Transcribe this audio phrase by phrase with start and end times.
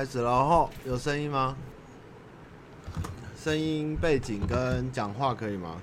[0.00, 1.54] 开始了，吼，有声音吗？
[3.36, 5.76] 声音背景跟讲话可以吗？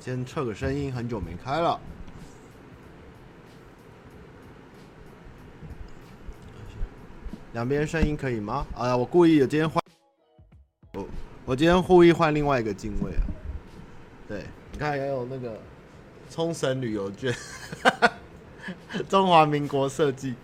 [0.00, 1.80] 先测个声音，很久没开了。
[7.52, 8.66] 两边声音可以吗？
[8.76, 9.80] 哎啊，我故意有今天换，
[10.94, 11.06] 我
[11.44, 13.22] 我今天故意换另外一个镜位啊。
[14.26, 14.42] 对，
[14.72, 15.56] 你看，还有那个
[16.28, 17.32] 冲绳旅游券，
[19.08, 20.34] 中华民国设计。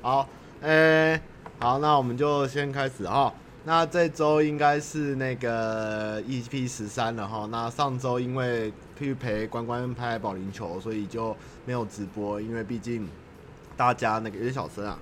[0.00, 0.28] 好，
[0.60, 1.22] 诶、欸，
[1.62, 3.30] 好，那我们就先开始哈。
[3.64, 7.46] 那这周应该是那个 EP 十三了哈。
[7.52, 13.06] 那上周因为去陪关关拍保龄球，所以就没有直播，因为毕竟
[13.76, 14.98] 大家那个有点小声啊。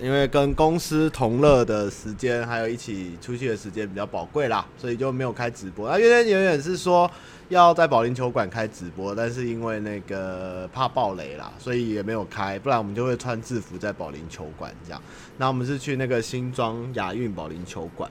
[0.00, 5.88] 因为跟公司同乐的时间，还有一起出去的时间比较宝贵啦，所以就没有开直播。
[5.88, 7.10] 那原原原是说
[7.48, 12.58] 要在保龄球馆开直播，但是因为那个怕爆雷啦，所以也没有开。
[12.58, 15.00] 不然我们就会穿制服在保龄球馆这样。
[15.38, 18.10] 那我们是去那个新庄亚运保龄球馆。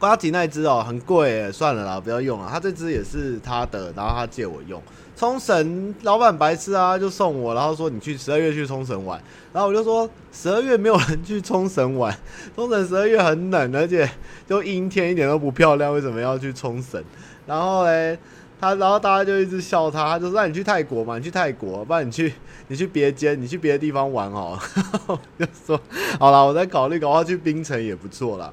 [0.00, 2.48] 呱吉那只哦，很贵，算了啦，不要用了。
[2.50, 4.82] 他这只也是他的，然后他借我用。
[5.14, 12.16] 冲绳老板白痴啊，就送我，然后说你去十二月去冲绳玩，然后我就说十二月没有人去冲绳玩，
[12.56, 14.10] 冲绳十二月很冷，而且
[14.48, 17.04] 就阴天，一点都不漂亮，为什么要去冲绳？
[17.46, 18.18] 然后嘞，
[18.58, 22.32] 他然后大家就一直笑他，他就说让你去泰国嘛，你去泰国，不然你去
[22.68, 24.58] 你去别间，你去别的地方玩哦。
[25.38, 25.78] 就说
[26.18, 28.50] 好了，我再考虑，搞不好去槟城也不错啦。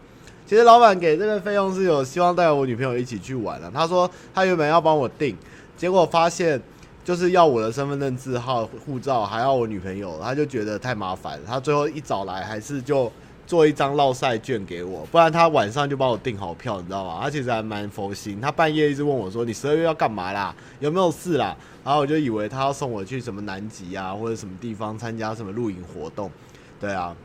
[0.47, 5.35] 其实老板给这个费用是有希望带我女朋友一起去玩的，他说他原本要帮我订。
[5.75, 6.59] 结果发现，
[7.03, 11.37] 就是要我的身份证字号、护照，还要我女朋友，他就觉得太麻烦。
[11.45, 13.11] 他最后一早来，还是就
[13.45, 17.19] 做一张绕赛券给我，不然他晚上就帮我订好票，你知道吗？
[17.21, 18.39] 他其实还蛮佛心。
[18.39, 20.55] 他半夜一直问我说：“你十二月要干嘛啦？
[20.79, 21.53] 有没有事啦？”
[21.83, 26.31] 然后我就以为他要送我去什么南极啊，或者什么地方参加什么露营活动。
[26.79, 27.15] 对啊，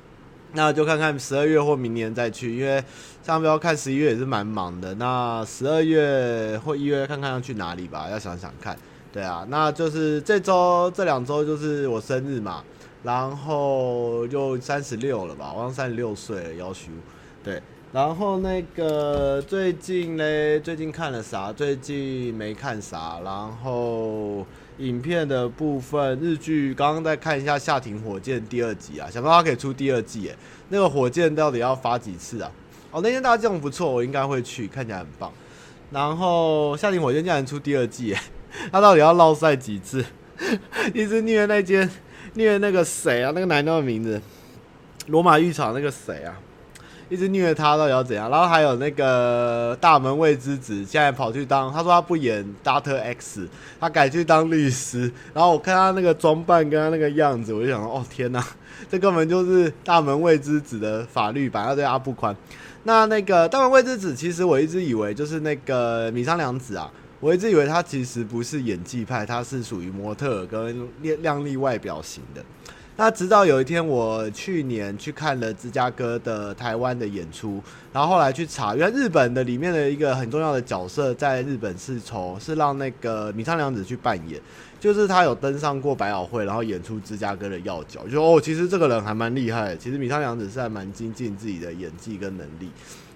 [0.54, 2.82] 那就看看十二月或明年再去，因为
[3.22, 4.94] 上标看十一月也是蛮忙的。
[4.94, 8.76] 那十二月或一月看看要去哪里吧，要想想看。
[9.12, 12.62] 对啊，那就是这周这两周就是我生日嘛，
[13.02, 16.90] 然后就三十六了吧，我像三十六岁了，要求。
[17.44, 17.62] 对，
[17.92, 21.52] 然后那个最近嘞，最近看了啥？
[21.52, 23.20] 最近没看啥。
[23.24, 24.46] 然后
[24.78, 30.36] 影片的部分，日剧刚刚在看一下《夏町火箭》第二集啊，想不到它可以出第二季诶。
[30.70, 32.50] 那个火箭到底要发几次啊？
[32.90, 35.32] 哦，那天大家这样不错，我应该会去，看起来很棒。
[35.90, 38.22] 然后夏町火箭竟然出第二季，哎，
[38.72, 40.04] 他到底要落赛几次？
[40.94, 41.88] 一直虐那间，
[42.34, 43.30] 虐那个谁啊？
[43.34, 44.20] 那个男的名字，
[45.06, 46.38] 罗马浴场那个谁啊？
[47.12, 48.30] 一直虐他，到底要怎样？
[48.30, 53.46] 然后还有那个大门未知子，现在跑去当，他说他不演 Doctor X，
[53.78, 55.12] 他改去当律师。
[55.34, 58.42] 然后我看他那个装扮跟他那个样子，我就想说，哦天哪，
[58.90, 62.34] 这根本就是大门未知子的法律版，要对阿布宽。
[62.84, 66.90] 那那个大门未知子，其实我一直以为就是那个米仓凉子啊，
[67.20, 70.88] 我一直以为他其实不是演技派，他是属于模特跟
[71.20, 72.42] 靓丽外表型的。
[72.96, 84.40] 那直到有一天，我去年去看了芝加哥的台湾的演出，然后后来去查，原来日本的里面的一个很重要的角色，在日本是从是让那个米仓凉子去扮演。
[84.78, 89.76] 就是他有登上过百老汇，然后演出芝加哥的要角，就哦，其实这个人还蛮厉害。
[89.76, 92.68] 其实米仓凉子是还蛮精进自己的演技跟能力，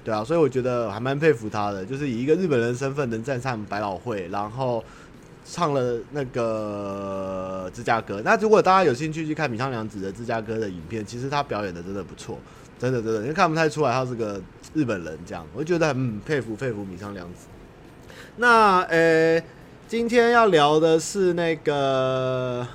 [0.05, 1.85] 对啊，所以我觉得还蛮佩服他的。
[1.85, 4.83] 就是以一个日本人身份能站上百老汇，然后
[5.49, 8.21] 唱了那个芝加哥。
[8.25, 12.39] 那如果大家有兴趣去看米仓凉子的芝加哥的影片，其实他表演的真的不错，
[12.79, 14.41] 真的真的，因为看不太出来他是个
[14.75, 17.47] 日本人这样，我就觉得很佩服佩服米仓凉子。
[18.37, 19.43] 那呃。
[19.89, 22.67] 今天要聊的是那个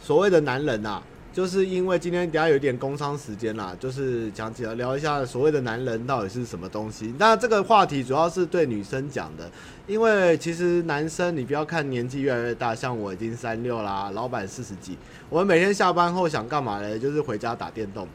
[0.00, 7.12] 所谓的男人、啊，就是因为今天等下有点工商时间啦，就是讲起来聊一下所谓的男人到底是什么东西。
[7.18, 9.50] 那这个话题主要是对女生讲的，
[9.86, 14.98] 因为其实男生你不要看年纪越来越大，像我已经三六啦，老板四十几，
[15.30, 16.98] 我们每天下班后想干嘛呢？
[16.98, 18.08] 就是回家打电动，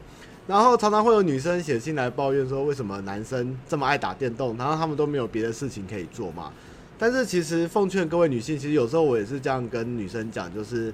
[0.46, 6.52] 然后常常会有女生写信来抱怨说，为什么男生这么爱打电动，然后他们都没有别的事情可以做嘛？
[6.98, 10.92] 但是其实奉劝各位女性，其实有时候我也是这样跟女生讲，就是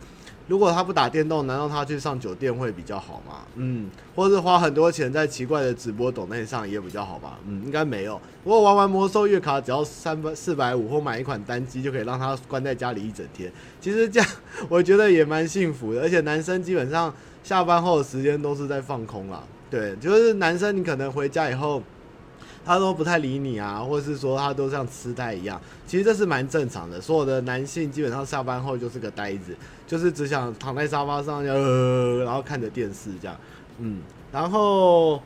[0.48, 3.42] 如果他不打电动，难道他去上酒店会比较好吗？
[3.54, 7.38] 嗯，或是花很多钱在奇怪的直播抖内上也比较好吧？
[7.46, 8.18] 嗯，应该没有。
[8.42, 14.28] 不过玩完魔兽月卡只要三百四百五，或买一款单机就可以让他关在家里一整天，其实这样
[14.68, 16.00] 我觉得也蛮幸福的。
[16.00, 17.14] 而且男生基本上
[17.44, 21.82] 下班后的时间都是在放空啦，对，就是男生你可能回家以后。
[22.68, 27.00] 他都不太理你啊，或是说他都像痴呆一样，其实这是蛮正常的。
[27.00, 29.56] 所有的男性基本上下班后就是个呆子，
[29.86, 33.34] 就是只想躺在沙发上，然后看着电视这样。
[33.78, 35.22] 嗯，然后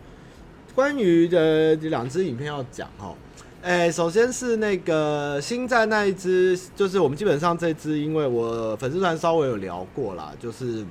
[0.72, 3.16] 关于的两支影片要讲哦，
[3.60, 10.84] 哎，首先是那个星战那一支，就是我们基本上这支，因为我粉丝团稍微有聊过啦，就是。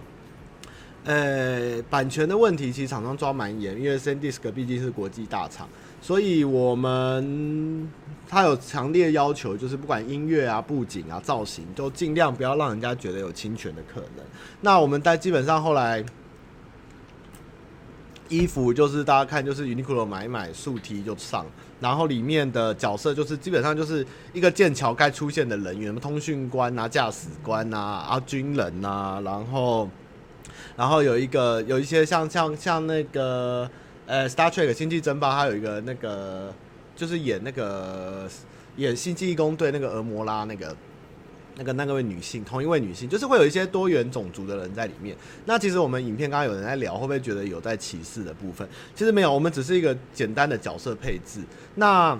[1.04, 5.68] 呃，版权的问题其实厂商抓蛮严，因为 SanDisk 毕竟是国际大厂，
[6.02, 7.90] 所以我们
[8.28, 14.26] 他有强烈要求，就是不管音乐啊、布景啊、造型，都尽量不要让人家觉得有侵权的可能。
[14.62, 16.04] 那我们在基本上后来
[18.28, 21.46] 衣服就是大家看，就是 Uniqlo 买一买素 T 就上，
[21.80, 29.88] 然后里面的角色就是基本上就是一个剑桥该出现的人员，通讯官啊、驾驶官啊、啊军人啊，然后。
[30.78, 33.70] 然后有一个有一些像像像那个
[34.12, 36.54] 呃《Star Trek》星际争霸，它有一个那个
[36.98, 38.30] 就是演那个
[38.76, 40.76] 演星际义工队那个俄摩拉那个
[41.56, 45.16] 那个那个位女性，同一位女性，就是会有一些多元种族的人在里面。
[45.46, 48.68] 那其实我们影片刚刚有人在聊，会不会觉得有在歧视的部分？
[48.94, 51.40] 其实没有，我们只是一个简单的角色配置。
[51.76, 52.20] 那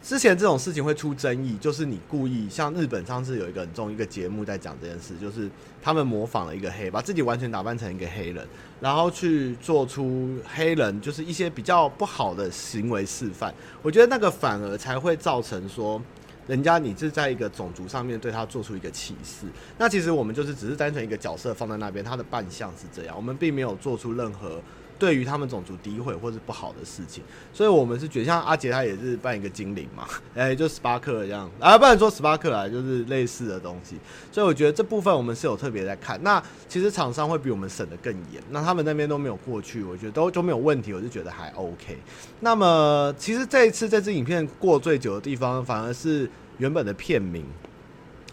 [0.00, 5.50] 之前这种事情会出争议，就是你故意像日本上次有一个很重一个节目在讲这件事，就是
[5.82, 8.46] 他们模仿了一个黑，把自己完全打扮成一个黑人，
[8.84, 13.54] 然后去做出黑人就是一些比较不好的行为示范。
[13.80, 15.98] 我觉得那个反而才会造成说，
[16.46, 19.46] 人家你是在一个种族上面对他做出一个歧视。
[19.78, 24.60] 那其实我们就是只是单纯一个角色放在那边，他的扮相是这样，我们并没有做出任何。
[25.04, 27.22] 对于他们种族诋毁或是不好的事情，
[27.52, 33.96] 所以我们是觉得像阿杰他也是扮一个精灵嘛，哎，就史巴克这样啊，不然说史巴克啊，就是类似的东西。
[34.32, 36.18] 所以我觉得这部分我们是有特别在看。
[36.22, 41.98] 那其实厂商会比我们审得更严，那他们那边都没有过去，我觉得都都没有问题，我就觉得还 OK。
[42.40, 47.44] 那么其实这一次这支影片过最久的地方，反而是原本的片名。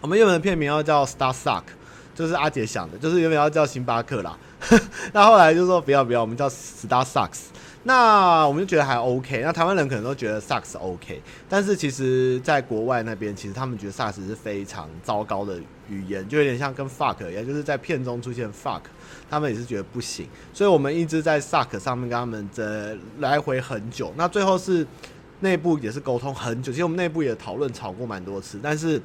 [0.00, 1.64] 我们原本的片名要叫 Star Suck，
[2.14, 4.38] 就是阿杰想的，就是原本要叫星巴克啦。
[5.12, 7.46] 那后来就说不要不要，我们叫 Star Sucks。
[7.84, 9.40] 那我们就觉得还 OK。
[9.42, 18.82] 那台湾人可能都觉得 Sucks OK，但是其实在国外那边，其实他们觉得 Sucks 是非常糟糕的语言，就有点像跟 fuck 一样，就是在片中出现 fuck，
[19.28, 20.28] 他们也是觉得不行。
[20.52, 24.12] 所以我们一直在 Suck 上面跟他们这来回很久。
[24.16, 24.86] 那最后是
[25.40, 29.02] 内部也是沟通很久，其实我们内部也讨论吵过蛮多次，但是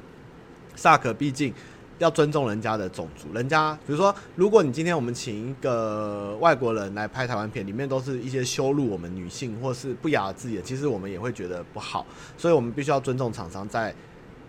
[0.76, 1.52] Suck 毕竟。
[1.98, 12.06] 要尊重人家的种族，人家比如说，如果你今天我们请一个外国人来拍台湾片，里面都是一些羞辱我们女性或是不雅的字眼，其实我们也会觉得不好，
[12.36, 13.92] 所以我们必须要尊重厂商在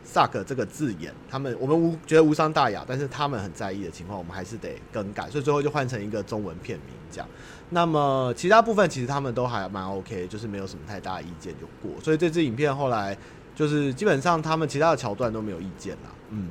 [0.05, 7.27] “suck” 这个字眼，他们我们无觉得无伤大雅，但是他们很在意的情况，我们还是得更改，所以最后就换成一个中文片名这样。
[7.71, 13.17] 那么其他部分其实他们都还蛮 OK，就是没有什么太大意见就过，所以这支影片后来
[13.55, 16.49] 就是基本上他们其他的桥段都没有意见啦，嗯。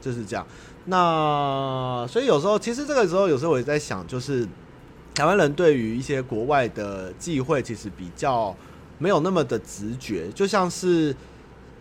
[0.00, 0.46] 就是这样，
[0.86, 4.48] 那所以有时候其实这个时候有时候我也在想，就是
[5.14, 8.56] 台湾人对于一些国外的忌讳，其实比较
[8.98, 11.14] 没有那么的直觉，就像是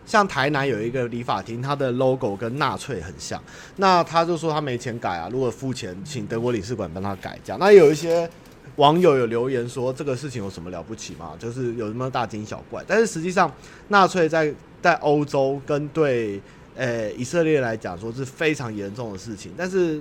[0.06, 3.42] 像台南有一个理发厅，它的 logo 跟纳粹很像，
[3.78, 7.58] 那他就说他没钱改啊，如果付钱请德国领事馆帮他改这样。
[7.58, 8.30] 那有一些
[8.76, 11.32] 网友有留言说这个事情有什么了不起吗？
[11.40, 12.84] 就是有什么大惊小怪？
[12.86, 13.50] 但是实际上
[13.88, 16.42] 纳粹在在欧洲跟对。
[16.80, 20.00] 诶、以色列来讲说是非常严重的事情，但是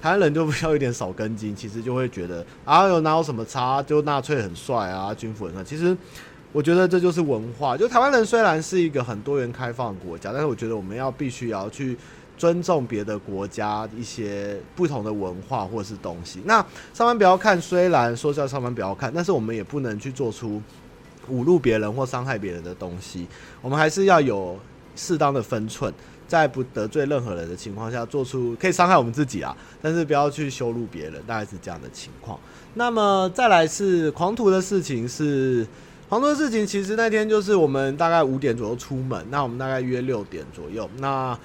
[0.00, 5.64] 台湾人就比较有点少根筋，其实就会觉得啊，有哪有什么差，就纳粹很帅啊，军服很帅。
[5.64, 5.96] 其实
[6.52, 7.76] 我觉得这就是文化。
[7.76, 11.98] 就台湾人虽然是一个很多元开放的国家，但是我觉得我们要必须要去
[12.38, 16.40] 尊重别的国家一些不同的文化或是东西。
[16.44, 20.62] 那上班不要看，虽然说叫上班不要看，但是我们也不能去做出
[21.32, 23.26] 侮辱别人或伤害别人的东西。
[23.60, 24.56] 我们还是要有。
[24.96, 25.92] 适当的分寸，
[26.26, 32.38] 在不得罪任何人的情况下，做出可以伤害我们自己啊，但是不要去羞辱别人，大概是这样的情况。
[32.74, 35.66] 那么再来是狂徒的事情是，
[36.08, 41.38] 狂徒的事情，其实那天就是我们大概五点左右出门，那我们大概约六点左右，那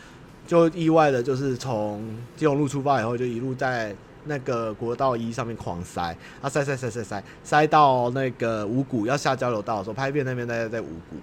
[0.48, 2.03] 就意外的就是从
[2.36, 11.15] 基隆路出发以后，就一路在那个国道一上面狂塞，啊塞塞塞塞塞塞到那个五股要下交流道的时候，拍片那边大家在五股。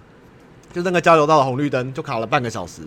[0.71, 2.83] 就那个交流道的红绿灯就卡了半个小时，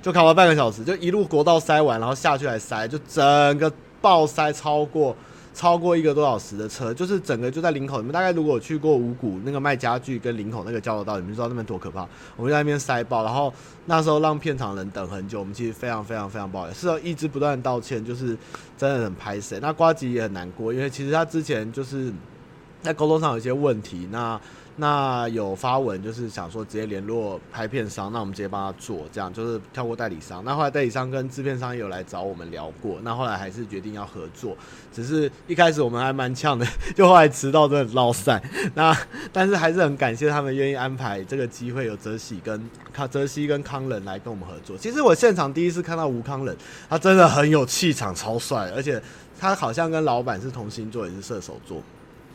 [0.00, 3.22] 就卡了半个小时，就一路国道塞完，然后下去还塞，就整
[3.58, 5.14] 个爆塞超过
[5.52, 7.98] 超过一个多小时的车，就是整个就在林口。
[7.98, 12.06] 你们大概如果去过五股那个卖家具跟林口那个交流道，你们知道那边多可怕。
[12.36, 13.52] 我们在那边塞爆，然后
[13.84, 18.36] 那时候让片场人等很久，我们其实非常非常非常不好意思，是一直不断道歉，就是
[18.78, 19.58] 真的很拍谢。
[19.58, 22.12] 那瓜吉也很难过，因为其实他之前就是
[22.82, 24.40] 在沟通上有些问题，那。
[24.78, 30.44] 那有发文就是想说直接联络拍片商，那我们直接帮他做，这样就是跳过代理商。
[30.44, 34.54] 那后来代理商跟制片商也有来找我们聊过，那后来还是决定要合作。
[34.92, 38.42] 只是一开始我们还蛮呛的， 就后来迟到真的落赛。
[38.74, 38.94] 那
[39.32, 44.76] 但是还是很感谢他们愿意安排这个机会，有泽喜跟康泽西跟康仁来跟我们合作。
[44.76, 46.54] 其实我现场第一次看到吴康仁，
[46.90, 49.02] 他真的很有气场，超帅，而且
[49.40, 51.82] 他好像跟老板是同星座，也是射手座。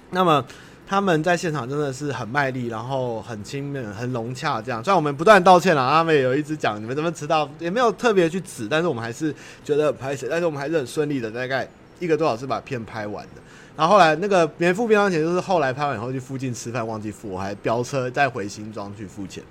[0.10, 0.44] 那么。
[0.92, 4.84] 他们在现场真的是很卖力，然后很亲密、很融洽，这样。
[4.84, 9.34] 虽然我们不断道歉了，他们也有一直讲你们怎么迟到，也没有特别去指，但是我们还是
[9.64, 11.66] 觉得很拍谢，但是我们还是很顺利的，大概
[12.00, 13.42] 一个多小时把片拍完的。
[13.78, 19.42] 然后后来那个免付便当钱，就是后来拍完以后去附近吃饭忘记付，我还飙车再回新庄去付钱。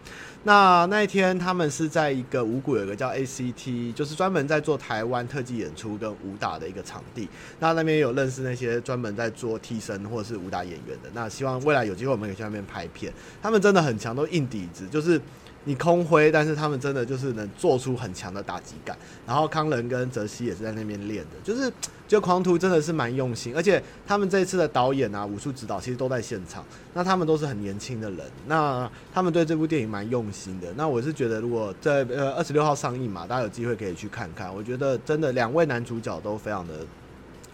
[0.45, 7.29] 那那一天，他们是在一个五谷有一个叫 ACT，就是专门在做台湾特技演出跟武打的一个场地。
[7.59, 11.11] 那那边有认识那些专门在做替身或者是武打演员的。
[11.13, 13.13] 那希望未来有机会我们可以去那边拍片。
[13.43, 15.21] 他们真的很强，都硬底子，就是。
[15.65, 18.97] 你空挥，但是他们真的就是能做出很强的打击感。
[19.27, 21.71] 然后康仁跟泽西也是在那边练的，就是
[22.09, 26.65] 就狂徒真的是蛮用心，而且他们这一次的导演啊、武术指导其实都在现场。
[26.93, 30.67] 那他们都是很年轻的人，那他们对这部电影蛮用心的。
[30.77, 34.53] 那我是觉得，如果在呃二十六号上映嘛，大家有机会可以去看看。
[34.53, 36.75] 我觉得真的两位男主角都非常的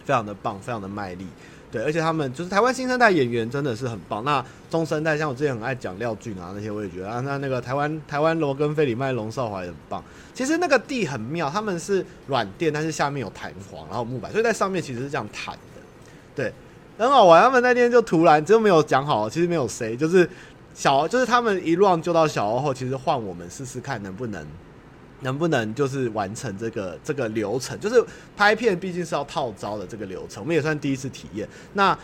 [0.05, 1.27] 非常的棒，非常的卖力。
[1.69, 4.23] 对，而且他们就是台湾新生代演员，真的是很棒。
[4.23, 10.01] 那中生代像我之前很爱讲廖俊啊那些，我也觉得啊，那那个台湾台湾罗根、费里麦、龙少华也很棒。
[10.33, 15.81] 其实那个地很妙，他们是软垫，但是下面有弹簧，然后木板，所以在上面其实是这样弹的。
[16.33, 16.53] 对，
[16.97, 17.43] 很好玩。
[17.43, 20.29] 他们那天就突然就没有讲好，其实没有谁，就是
[20.73, 24.45] 小，就是他们一乱就到小欧后，其实换我们试试看能不能。
[25.21, 27.79] 能不能就是完成这个这个流程？
[27.79, 28.03] 就是
[28.35, 31.47] 拍片毕竟是要套招的这个流程，我们也算第一次体验。
[31.73, 31.97] 那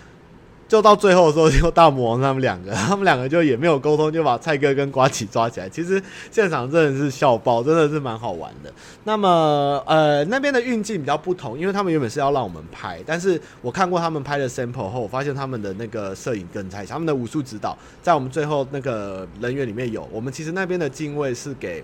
[0.65, 5.69] 就到最后的时候，就大魔王他们两个， 他们两个就也没有沟通，就把蔡哥跟瓜起抓起来。
[5.69, 6.01] 其实
[6.31, 8.73] 现场真的是笑爆，真的是蛮好玩的。
[9.03, 20.07] 那么呃，那边的运镜比较不同，因为他们原本是要让我们拍，但是我看过他们拍的 sample 后，我发现他们的那个摄影更菜，他们的武术指导在我们最后那个人员里面有。
[20.11, 21.83] 我们其实那边的镜位是给。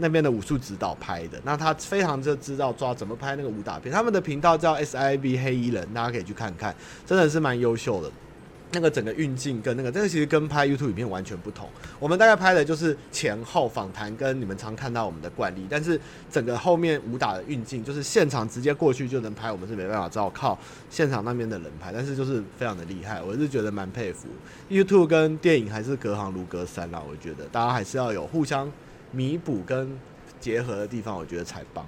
[0.00, 3.92] 那边的武术指导拍的，那他非常就知道抓怎么拍那个武打片。
[3.92, 6.74] 他们的频道叫 SIB 黑衣人，大家可以去看看，
[7.06, 8.10] 真的是蛮优秀的。
[8.72, 11.68] 那个整个运镜跟那个，这个其实跟拍 YouTube 影片完全不同。
[11.98, 20.56] 我们大概拍的就是前后访谈跟你们常看到我们的惯例，但是整个后面武打的运镜就是现场直接过去就能拍，我们是没办法，只好靠
[20.88, 21.90] 现场那边的人拍。
[21.92, 24.28] 但是就是非常的厉害，我是觉得蛮佩服。
[24.70, 28.70] YouTube 跟电影还是隔行如隔山啦，我觉得大家还是要有互相。
[29.12, 29.98] 弥补跟
[30.38, 31.84] 结合的地方，我觉得才棒，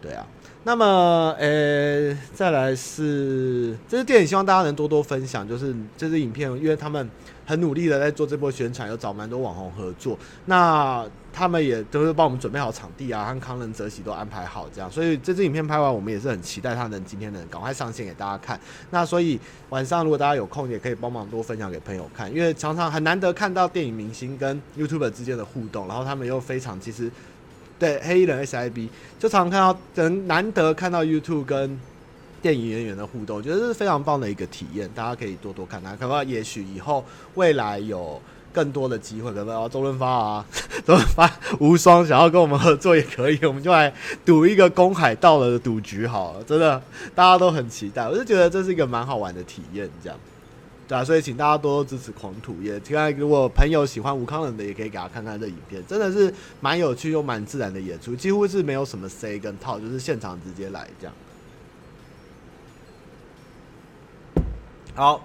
[0.00, 0.26] 对啊。
[0.64, 5.48] 那么，呃、再来是这支电影，希望大家能多多分享。
[5.48, 7.08] 就是这支影片，因为他们
[7.46, 10.18] 很努力的在做这波宣传，有找蛮多网红合作。
[10.44, 11.06] 那
[11.38, 14.90] 他们也都是帮我们准备好场地啊，和康仁、泽喜都安排好这样。
[14.90, 18.58] 所以这支影片拍完，我们也是很期待他能今天能赶快上线给大家看。
[18.90, 27.08] 那所以晚上如果大家有空，也可以帮忙多分享给朋友看，因为常常很难得看到电影明星跟 YouTuber 之间的互动，然后他们又非常其实。
[27.80, 28.88] 对黑衣人 SIB
[29.20, 31.80] 就常常看到，能难得看到 YouTube 跟
[32.42, 37.04] 电影演员的互动，我觉得是非常棒的一个体验，大家可以多多看看，可能也许以后
[37.36, 38.20] 未来有
[38.58, 40.44] 更多的机会，可能周润发啊，
[40.84, 46.82] 周润发无双想要跟我们合作也可以，我们就来赌一个公海到了的赌局好了，真的
[47.14, 50.18] 大家都很期待，我就觉得这是一个蛮好玩的体验，这样。
[50.88, 52.56] 对啊，所以请大家多多支持狂徒。
[52.60, 61.14] 也现在如果朋友喜欢吴康仁的，也可以给他看看这影片，真的是蛮有趣又蛮自然的演出，几乎是没有什么 C 跟套，就是现场直接来这样。
[64.94, 65.24] 好，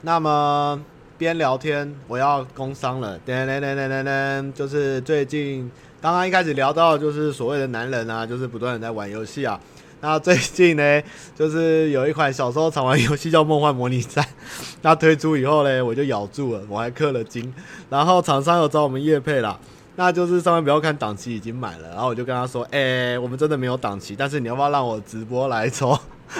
[0.00, 0.80] 那么
[1.20, 9.60] 边聊天，我要工商了，噔噔噔噔噔噔，就是最近刚刚一开始聊到，就是所谓的男人啊，就是不断的在玩游戏啊。
[10.00, 11.02] 那最近呢，
[11.36, 14.24] 就是有一款小时候常玩游戏叫《梦幻模拟战》，
[14.80, 17.52] 那推出以后呢，我就咬住了，我还氪了金。
[17.90, 19.60] 然后厂商有找我们业配啦，
[19.96, 25.98] 那就是上面不要看档期已经满了，然后我就跟他说：“哎、我们真的没有档期，但是你要不要让我直播来抽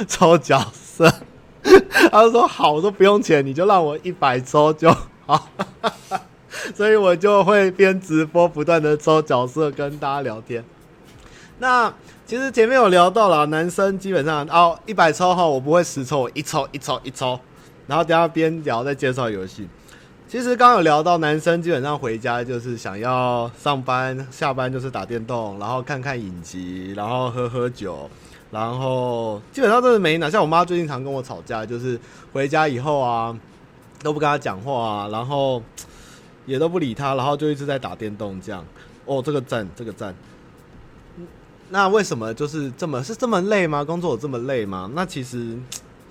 [0.08, 1.12] 抽角色？”
[2.10, 4.90] 他就说：“好，我说不用钱，你就让我一百抽就
[5.26, 5.48] 好。
[6.74, 10.64] ”所以我就会边直播不断的抽角色跟大家聊天。
[11.58, 11.92] 那。
[12.26, 17.36] 其实前面有聊到了，男生基本上哦，一百抽哈我不会实抽，我一抽一抽一抽，
[17.88, 19.68] 然后等下边聊再介绍游戏。
[20.28, 28.08] 其实刚刚有聊到，男生基本上回家就是想要上班下班就是打电动，然后看看影集，然后喝喝酒，
[28.50, 30.28] 然后基本上都是没哪。
[30.28, 31.98] 像我妈最近常跟我吵架，就是
[32.32, 33.36] 回家以后啊
[34.02, 35.62] 都不跟她讲话啊，然后
[36.46, 38.64] 也都不理她，然后就一直在打电动这样。
[39.06, 40.14] 哦，这个赞，这个赞。
[41.68, 43.84] 那为什么就是这么是这么累吗？
[43.84, 44.90] 工作有这么累吗？
[44.94, 45.56] 那其实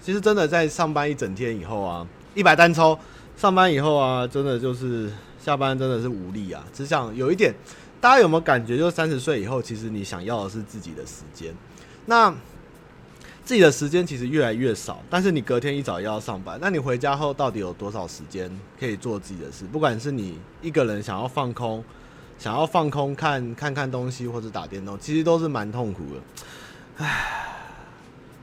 [0.01, 2.97] 其实真的在上班一整天以后啊，一百单抽，
[3.35, 5.11] 上班以后啊，真的就是
[5.43, 7.53] 下班真的是无力啊，只想有一点。
[8.01, 11.53] 大家有没有感觉，就是三十岁以后，其实你想要的是自己的时间。
[12.09, 12.33] 那
[13.45, 18.49] 自己的时间其实越来越少，但是你隔天一早又要上班，那你回家后到底有多少时间
[18.79, 19.63] 可以做自己的事？
[19.65, 21.83] 不管是你一个人想要放空，
[22.39, 27.05] 想要放空看看看东西或者打电动，其实都是蛮痛苦的。
[27.05, 27.47] 唉，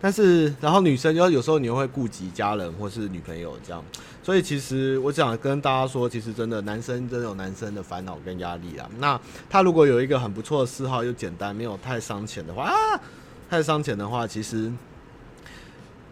[0.00, 3.82] 但是然后女生就有时候你又会顾及家人或是女朋友这样。
[4.22, 8.88] 所以其实我想跟大家说，其实真的男生真的有男生的烦恼跟压力啦。
[9.00, 9.20] 那
[9.50, 12.74] 他如果有一个很不错的嗜好，又简单，没有太伤钱的话，啊，
[13.48, 14.72] 太伤钱的话，其实，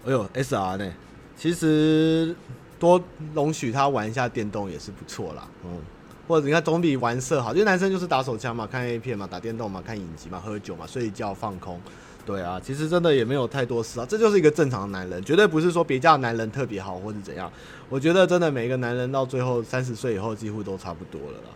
[0.07, 0.93] 哎呦，SR 呢？
[1.37, 2.35] 其实
[2.79, 3.03] 多
[3.35, 5.49] 容许他玩一下电动也是不错啦。
[5.65, 5.81] 嗯，
[6.29, 11.81] 或者你看总比玩色好，因为男生就是打手枪嘛，看 A 片嘛，打电动嘛，看影集嘛，喝酒嘛，睡觉放空。
[12.25, 17.53] 对啊，其实真的也没有太多事啊，这就是一个正常男人，绝对不是说别家的男人特别好或者怎样。
[17.91, 21.51] 我觉得真的每一个男人到最后三十岁以后几乎都差不多了啦。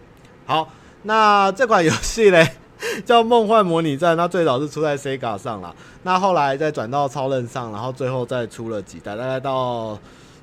[0.44, 0.70] 好，
[1.04, 2.56] 那这款游戏嘞
[3.04, 9.98] 叫《梦幻模拟战》，它最早是出在 Sega 上啦，那后来再转到超任上，然后最后再出了几代，大概到。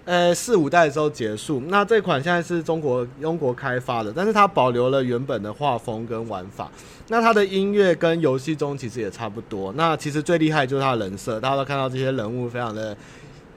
[0.08, 1.60] 呃，四五代的时候结束。
[1.66, 6.70] 那这款现在是中国中国开发的，但是它保留了原本的画风跟玩法。
[7.08, 9.74] 那它的音乐跟游戏中其实也差不多。
[9.74, 12.96] 那其实最厉害就是它的人设，大家都看到这些人物非常的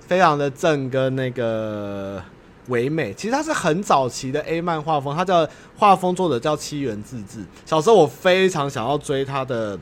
[0.01, 2.19] 非常的正跟那个
[2.69, 3.13] 唯美。
[3.13, 7.45] 其实它是很早期的 A 漫画风，它叫画风作者叫七原自治。
[7.67, 9.79] 小时候我非常想要追它的。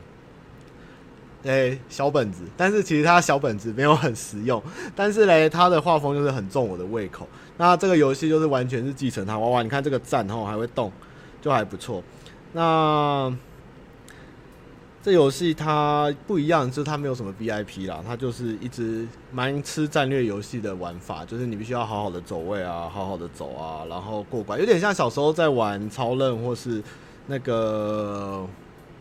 [1.43, 4.61] 诶、小本子，但是其实它小本子没有很实用，
[4.93, 7.25] 但是嘞，它的画风就是很重我的胃口。
[7.55, 10.91] 那这个游戏就是完全是继承它，哇哇，你看这个赞吼还会动，
[11.41, 12.03] 就还不错。
[12.51, 13.33] 那
[15.01, 26.81] 这游戏它不一样，就是它没有什么 VIP 啦，它就是一直蛮吃战略游戏的玩法，就是你必须要好好的走位啊，好好的走啊，然后过关，有点像小时候在玩超任或是
[27.27, 28.45] 那个。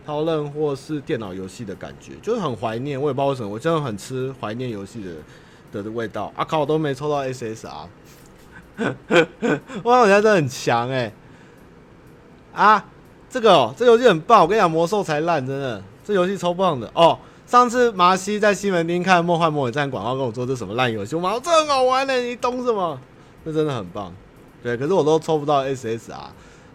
[0.07, 2.97] 超任或是电脑游戏的感觉，就是很怀念。
[2.97, 5.03] 我也不知道为什么，我真的很吃怀念游戏
[5.73, 6.33] 的的味道。
[6.37, 7.89] 啊靠，我都没抽到 SSR，
[9.83, 11.13] 哇， 我觉得真的很强哎、
[12.55, 12.85] 啊，
[13.29, 14.43] 这个哦、这游戏很棒。
[14.43, 17.19] 我跟你讲，魔兽才烂，真的，这游戏超棒的哦。
[17.47, 22.99] 上次麻西在西门町看《梦幻模拟战》广告，跟我说这什么烂游戏，我说这很好玩的、欸，你懂什么？
[23.45, 24.13] 这真的很棒。
[24.63, 25.99] 对，可是我都抽不到 SSR，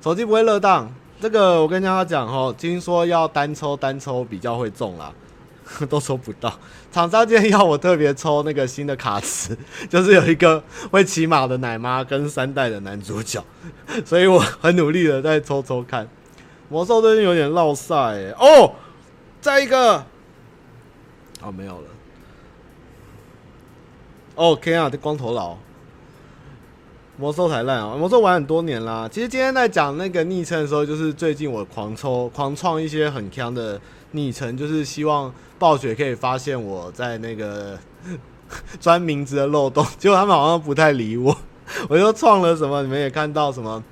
[0.02, 0.90] 手机不会热档。
[1.20, 5.12] 这个我跟大家讲哦，听说要单抽单抽比较会中啦，
[5.90, 6.54] 都抽不到。
[6.92, 9.58] 厂商今天要我特别抽那个新的卡池，
[9.90, 13.44] 就是有一个会骑马的奶妈跟三代的男主角，
[14.06, 16.08] 所以我很努力的在抽抽看。
[16.72, 18.72] 魔兽最近有点落赛哎哦，
[19.42, 19.98] 再一个
[21.42, 21.88] 哦没有了。
[24.36, 25.58] OK 啊，这光头佬。
[27.18, 27.94] 魔兽才烂啊！
[27.98, 29.08] 魔兽玩很多年啦。
[29.12, 33.80] 其实今天在讲那个昵称的时候，就是最近我狂抽、狂创一些很强的
[34.12, 37.78] 昵称，就是希望暴雪可以发现我在那个
[38.80, 39.86] 钻名字的漏洞。
[40.00, 41.36] 结果他们好像不太理我，
[41.90, 43.84] 我就创了什么，你们也看到什么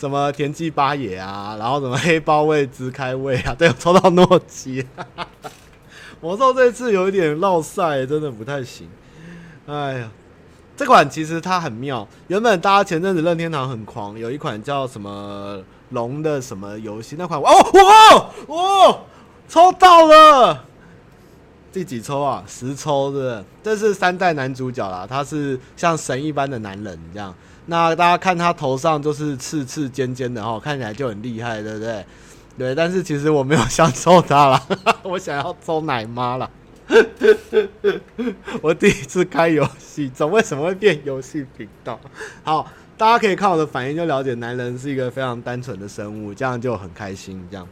[0.00, 4.86] 什么田忌八野啊，然后什么黑豹卫支开卫啊，对，我抽到诺基。
[6.22, 8.88] 魔兽这次有一点绕赛，真的不太行。
[9.66, 10.10] 哎呀。
[10.76, 19.00] 这款其实它很妙，原本大家前阵子任天堂很狂，有一款叫什么龙的什么游戏，那款哦哦哦，
[19.46, 20.64] 抽到了，
[21.70, 22.42] 第几抽啊？
[22.46, 23.44] 十抽是不是？
[23.62, 27.34] 这是三代男主角啦，他是像神一般的男人这样。
[27.66, 32.04] 那大家看他头上就是刺刺尖尖的哈，看起来就很厉害，对不对？
[32.58, 34.62] 对，但是其实我没有想抽他了，
[35.02, 36.50] 我想要抽奶妈了。
[38.60, 41.98] 我第一次开游戏，总为什么会变游戏频道？
[42.42, 42.66] 好，
[42.98, 47.40] 大家可以看我的反应就了解，男人是一个非常单纯的生物，这样就很开心。
[47.48, 47.66] 这样，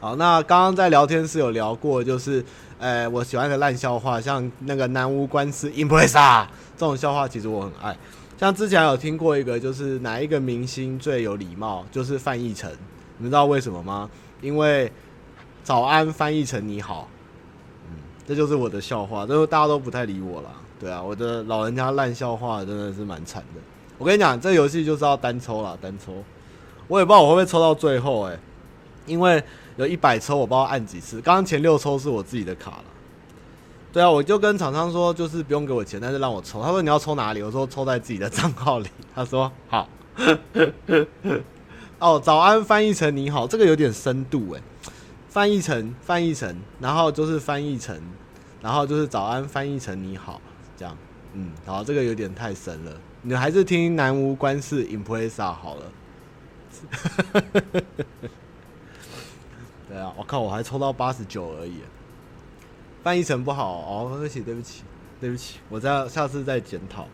[0.00, 2.44] 好，那刚刚在聊天室有聊过，就是，
[2.80, 6.44] 呃，我喜欢的烂笑话，像那个南无观世音菩萨
[6.76, 7.96] 这种笑话，其实我很爱。
[8.42, 12.68] 像之前有听过一个，就是哪一个明星最有礼貌，就是范逸臣。
[13.16, 14.10] 你们知道为什么吗？
[14.40, 14.90] 因为
[15.62, 17.08] 早安翻译成你好。
[17.88, 20.50] 嗯这就是我的笑话，最后大家都不太理我了。
[20.80, 23.60] 对啊，我的老人家烂笑话真的是蛮惨的。
[23.96, 26.12] 我跟你讲，这游戏就是要单抽啦，单抽。
[26.88, 28.36] 我也不知道我会不会抽到最后哎、
[29.06, 29.40] 因为
[29.76, 31.20] 有一百抽，我不知道按几次。
[31.20, 32.84] 刚刚前六抽是我自己的卡了。
[33.92, 36.62] 对啊，我就跟厂商说，就是不用给我钱，但是让我抽。
[36.62, 37.42] 他说你要抽哪里？
[37.42, 38.88] 我说抽在自己的账号里。
[39.14, 39.88] 他说好。
[41.98, 44.62] 哦，早安翻译成你好，这个有点深度哎。
[45.28, 47.98] 翻译成翻译成，然后就是翻译成，
[48.60, 50.40] 然后就是早安翻译成你好，
[50.76, 50.94] 这样，
[51.32, 55.82] 嗯，好，这个有点太深了，你还是听南无观世音菩萨好了。
[59.88, 61.78] 对啊，我靠，我还抽到八十九而已，
[63.02, 64.82] 翻译成不好哦，对不起，对不起，
[65.20, 67.06] 对不起，我再下次再检讨。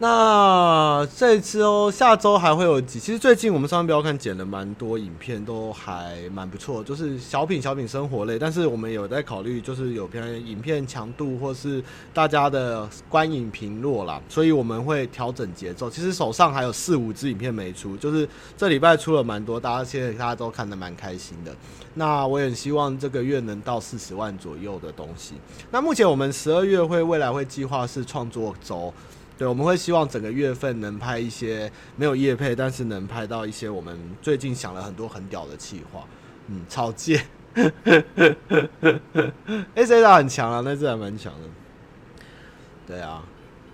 [0.00, 3.00] 那这一次哦，下周还会有几？
[3.00, 8.38] 其实最近我们上面不要看剪了蛮多影片，都还蛮不错，就是小品小品生活类。
[8.38, 11.82] 但是我们有在考虑，就是有偏影片强度或是
[12.14, 15.90] 大家的观影频弱啦，所以我们会调整节奏。
[15.90, 21.52] 其实手上还有四五支影片没出，就是这礼拜出了蛮多，大家现在大家都看得蛮开心的。
[21.94, 25.34] 那我也希望这个月能到四十万左右的东西。
[25.72, 28.94] 那目前我们十二月会未来会计划是创作周。
[29.38, 36.04] 对，我们会希望整个月份能拍一些没有业配，但是能拍到一些我们最近想了很多很屌的企划。
[36.48, 37.24] 嗯，超贱
[39.74, 41.48] ，S A 很强啊，那只还蛮强的。
[42.86, 43.22] 对啊，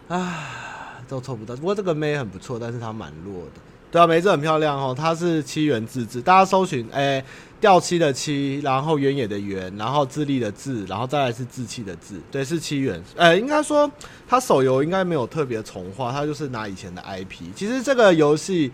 [0.08, 1.56] 啊，都抽不到。
[1.56, 3.52] 不过这个妹很不错，但是她蛮弱的。
[3.90, 7.24] 对啊，梅子很漂亮哦，它是七元自制，大家搜寻，哎，
[7.64, 13.02] 掉漆的漆，然后原野的原，然后智利的智，然后再来是志气的志，对，是七元。
[13.16, 13.90] 呃，应该说
[14.28, 17.40] 他手游应该没有特别重画，他就是拿以前的 IP。
[17.56, 18.70] 其实这个游戏，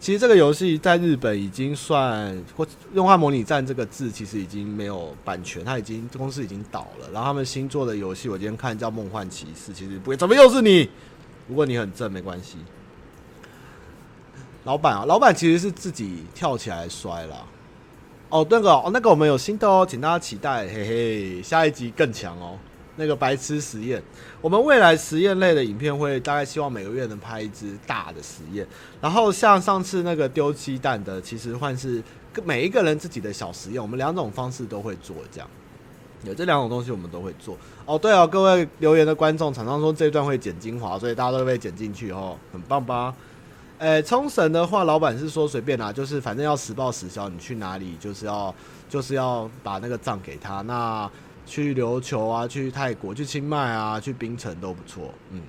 [0.00, 7.08] 其实这个游戏在日本已经算或用化模拟战这个字，其实已经没有版权，它已经公司已经倒了。
[7.12, 10.90] 然后他们新做的游戏，我今天看叫梦幻骑士，其实不会，怎么又是你？
[11.46, 12.56] 如果你很正，没关系。
[14.64, 17.46] 老板啊，老板其实是自己跳起来摔了。
[18.28, 22.58] 哦，那个哦，那个我们有新的哦，请大家期待，嘿嘿，下一集更强哦。
[22.96, 24.00] 那个白痴实验，
[24.40, 28.64] 我们未来实验类的影片会大概希望每个月能拍一支大的实验。
[29.00, 32.00] 然后像上次那个丢鸡蛋的，其实换是
[32.44, 35.48] 每一个人自己的小实验，我们两种方式都会做，这样。
[36.22, 37.58] 有这两种东西我们都会做。
[37.84, 43.12] 哦，对哦，各位留言的观众，厂商说这段会剪精华，所以大家都会被剪进去哦，很棒吧？
[43.78, 48.54] 诶，冲绳的话，老板是说随便拿，就是反正要实报实销，你去哪里就是要
[48.88, 50.62] 就是要把那个账给他。
[50.62, 51.10] 那
[51.44, 55.12] 去琉球啊，去泰国，去清迈啊，去槟城都不错。
[55.30, 55.42] 嗯，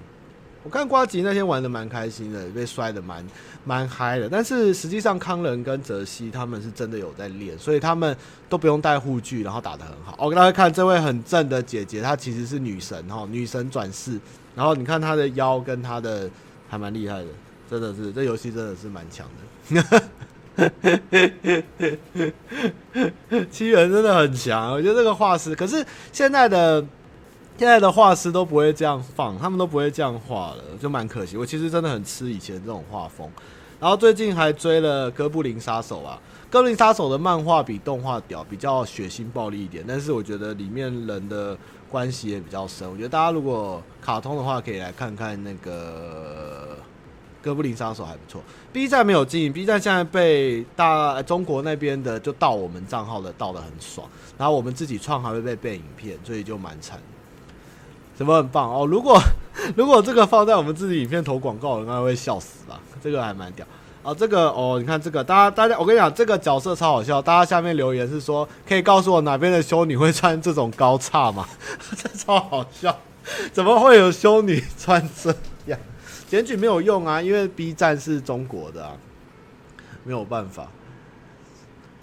[0.63, 3.25] 我看瓜吉那天玩的蛮开心的，被摔的蛮
[3.63, 4.27] 蛮嗨的。
[4.27, 8.17] 但是实际上康仁跟泽西他们是真的有在练，所以他们
[8.49, 10.17] 都不用带护具，然后打得很好。
[10.19, 14.19] 我给大家看这位很正的姐姐，她其实是女神哈，女神转世。
[14.55, 16.29] 然后你看她的腰跟她的
[16.67, 17.27] 还蛮厉害的。
[17.69, 19.27] 真的是，这游戏真的是蛮强
[19.73, 20.03] 的，
[23.49, 24.71] 七元真的很强。
[24.71, 26.85] 我觉得这个画师，可是现在的
[27.57, 31.37] 现在的画师都不会这样放，他们都不会这样画了，就蛮可惜。
[31.37, 33.29] 我其实真的很吃以前这种画风。
[33.79, 41.57] 然后最近还追了《哥布林杀手》啊，《哥布林杀手》的漫画比动画屌，比较血腥暴力一点，但是我觉得里面人的
[41.89, 42.89] 关系也比较深。
[42.89, 46.74] 我觉得大家如果卡通的话，可以来看看那个。
[47.45, 48.41] 哥布林杀手还不错
[48.73, 56.99] ，B 站没有经营，B 站现在被大中国那边的就盗我们账号的盗的很爽，然后我们自己创还会被被影片，所以就蛮惨。
[58.17, 58.87] 什么很棒哦？
[58.87, 59.21] 如果
[59.77, 62.79] 如果这个放在我们自己影片投广告，应该会笑死吧？
[62.99, 63.63] 这个还蛮屌
[64.01, 64.11] 啊！
[64.11, 71.47] 这个哦，你看这个，大家大家，我跟你讲，这个角色超好笑，大家下面留言是说，可以告诉我哪边的修女会穿这种高叉吗？
[71.95, 72.97] 这超好笑，
[73.53, 75.35] 怎么会有修女穿这？
[76.27, 78.97] 检举没有用啊，因为 B 站是中国的啊，
[80.03, 80.67] 没有办法。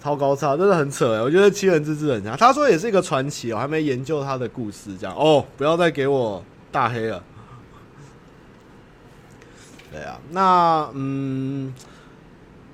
[0.01, 1.21] 超高超，真的很扯哎！
[1.21, 2.35] 我觉得七人之志很强。
[2.35, 7.23] 他说也是一个传奇哦，我还没研究他的故事，这样哦，不要再给我大黑了。
[9.89, 11.73] 对啊，那嗯，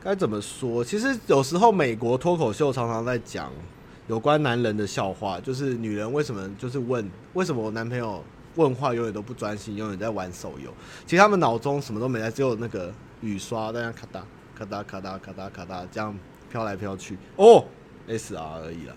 [0.02, 0.84] 该怎么说？
[0.84, 3.52] 其实有时候美国脱口秀常常在讲
[4.08, 8.24] 有关男人的笑话，就是女人为什么就是问为什么我男朋友。
[8.60, 10.70] 问话永远都不专心，永远在玩手游。
[11.06, 12.92] 其实他们脑中什么都没在，只有那个
[13.22, 14.22] 雨刷在那咔哒
[14.54, 16.14] 咔哒咔哒咔哒咔哒这样
[16.52, 17.18] 飘来飘去。
[17.38, 17.64] 哦
[18.10, 18.94] ，S R 而已了。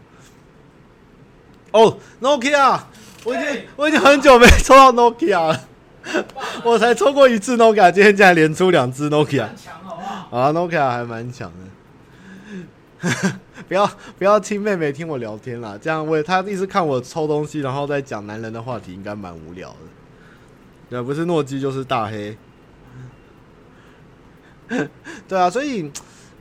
[1.70, 2.80] 哦，Nokia，
[3.24, 5.60] 我已经我已经很久没抽到 Nokia 了，
[6.64, 9.44] 我才抽过一次 Nokia，今天竟然连出两只 Nokia，
[10.30, 11.52] 啊，Nokia 还蛮强
[13.00, 13.12] 的。
[13.72, 19.76] 不要 不要听妹妹听我聊天啦，这样我他一直看我抽东西，然后再讲男人的话题，应该蛮无聊的。
[20.90, 22.36] 那，不是诺基就是大黑。
[25.26, 25.90] 对啊，所以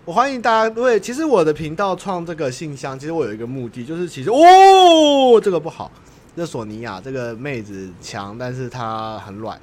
[0.03, 0.75] 我欢迎大家。
[0.75, 5.89] 因为其实我的频道创这个信箱，其实我有一个目的，就是其实哦，这个不好。
[6.35, 9.57] 这索尼娅这个妹子强，但是她很软。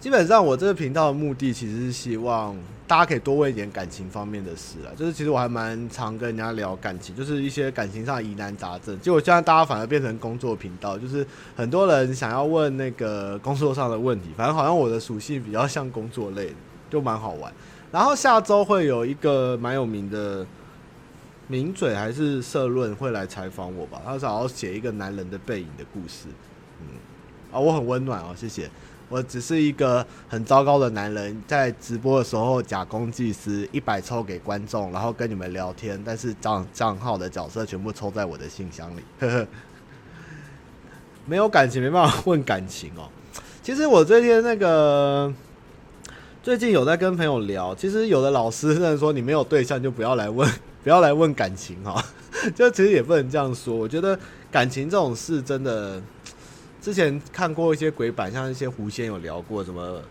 [0.00, 8.98] 基本上我这个频道的目的其实是希望大家可以多问一点感情方面的事啊，就是其实我还蛮常跟人家聊感情，就是一些感情上疑难杂症。
[9.00, 16.54] 结果现在大家反而变成工作频道，就是很多人想要问那个工作上的问题，反正好像我的属性比较像工作类，
[16.90, 17.50] 就蛮好玩。
[17.90, 20.46] 然后下周会有一个蛮有名的
[21.48, 26.26] 名嘴还是社论会来采访我吧，他想要写一个男人的背影的故事。
[26.80, 26.86] 嗯，
[27.50, 28.68] 啊，我很温暖哦，谢谢。
[29.10, 39.46] 我只是一个很糟糕的男人，在直播的时候假公济私，一百抽给观众，然后跟你们聊天，但是账账号的角色全部抽在我的信箱里，呵呵，
[41.26, 43.08] 没有感情，没办法问感情哦。
[43.62, 45.32] 其实我最近那个
[46.42, 50.50] 最近有在跟朋友聊，其实有的老师在说，你没有对象就不要来问，
[50.82, 52.02] 不要来问感情哈，
[52.56, 53.76] 就其实也不能这样说。
[53.76, 54.18] 我觉得
[54.50, 56.02] 感情这种事真的。
[56.84, 60.02] 之前看过一些鬼版，像一些狐仙有聊过什么，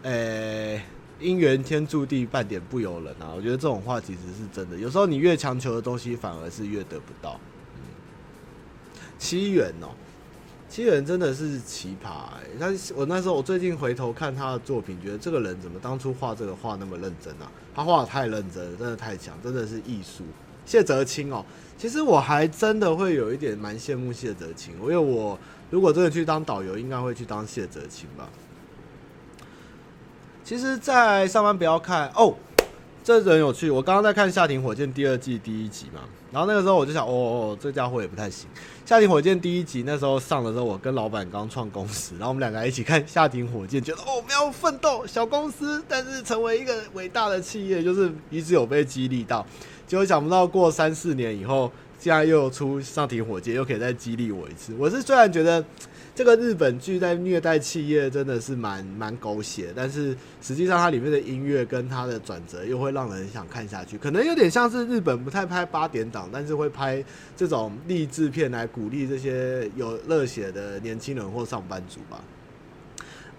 [0.00, 0.74] 呃，
[1.20, 3.30] 姻缘天注定，半点不由人啊。
[3.36, 4.76] 我觉得这种话其实是真的。
[4.78, 7.38] 有时候你越强求的东西，反而是越得不到。
[7.74, 7.82] 嗯，
[9.18, 9.88] 七元哦，
[10.66, 12.08] 七元真的是奇葩
[12.38, 12.58] 欸。
[12.58, 17.52] 他我那时候我最近回头看他的作品，觉得这个人怎么当初画这个画那么认真啊？
[17.74, 20.24] 他画的太认真了，真的太强，真的是艺术。
[20.64, 21.44] 谢哲清哦，
[21.76, 25.38] 其实我还真的会有一点蛮羡慕谢哲清，因为我。
[25.70, 28.28] 如果真的去当导游，应该会去当谢哲青吧。
[30.44, 32.34] 其实，在上班不要看哦，
[33.02, 33.70] 这人有趣。
[33.70, 38.46] 我刚刚在看《夏庭火箭》第二季第一集嘛，然后那个时候我就想，哦哦，这家伙也不太行。
[38.84, 49.44] 《夏庭火箭》第一集那时候上的时候，我跟老板刚创公司，然后我们两个一起看《夏庭火箭》，觉得哦，我们要奋斗，小公司，但是成为一个伟大的企业，就是一直有被激励到。
[49.86, 51.72] 结果想不到过三四年以后。
[52.04, 54.74] 现在又出上庭火箭，又可以再激励我一次。
[54.78, 55.64] 我是虽然觉得
[56.14, 63.96] 这个日本剧在虐待企业真的是蛮蛮狗血，但是实际上它里面的音乐跟它的转折又会让人想看下去。
[63.96, 67.02] 可能有点像是日本不太拍八点档，但是会拍
[67.34, 72.22] 这种励志片来鼓励这些有热血的年轻人或上班族吧。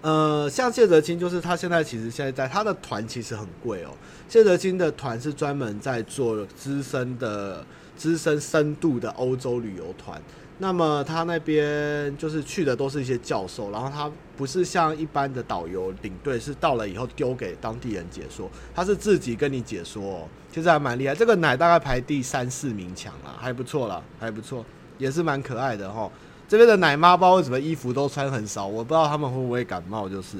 [0.02, 3.90] 呃，像谢哲青，就是他现在其实现在在他的团其实很贵哦。
[4.28, 7.64] 谢哲青的团是专门在做资深的。
[7.96, 10.20] 资深深度的欧洲旅游团，
[10.58, 21.14] 那么他那边就是去的都是一些教授，然后他不是像一般的导游领队，是到了以后丢给当地人解说，他是自己跟你解说哦，其实还蛮厉害。
[21.14, 24.64] 这个奶大概排第三四名强了，还不错了，还不错，
[24.98, 26.10] 也是蛮可爱的哈。
[26.48, 28.66] 这边的奶妈包为什么衣服都穿很少？
[28.66, 30.38] 我不知道他们会不会感冒，就是。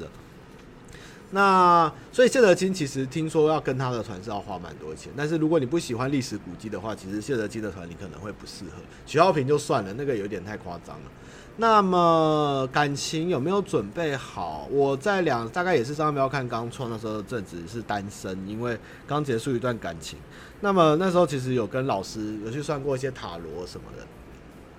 [1.31, 8.81] 那所以谢德金其实听说要跟他的团是要花蛮多钱，但是如果你不喜欢历史古迹的话，其实谢哲青的团你可能会不适合。
[9.05, 11.11] 许浩平就算了，那个有点太夸张了。
[11.57, 14.69] 那么感情有没有准备好？
[14.71, 20.17] 我在两大概也是上标看刚创的时候，正值是单身，因为刚结束一段感情。
[20.61, 24.07] 那么那时候其实有跟老师有去算过一些塔罗什么的。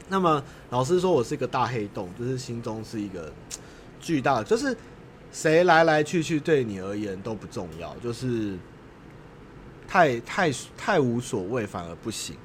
[0.08, 3.30] 那么老师说我是一个大黑洞，就是心中是一个
[4.00, 4.74] 巨大的，就是。
[5.30, 8.56] 谁来来去去对你而言都不重要，就是
[9.86, 12.36] 太太太无所谓反而不行，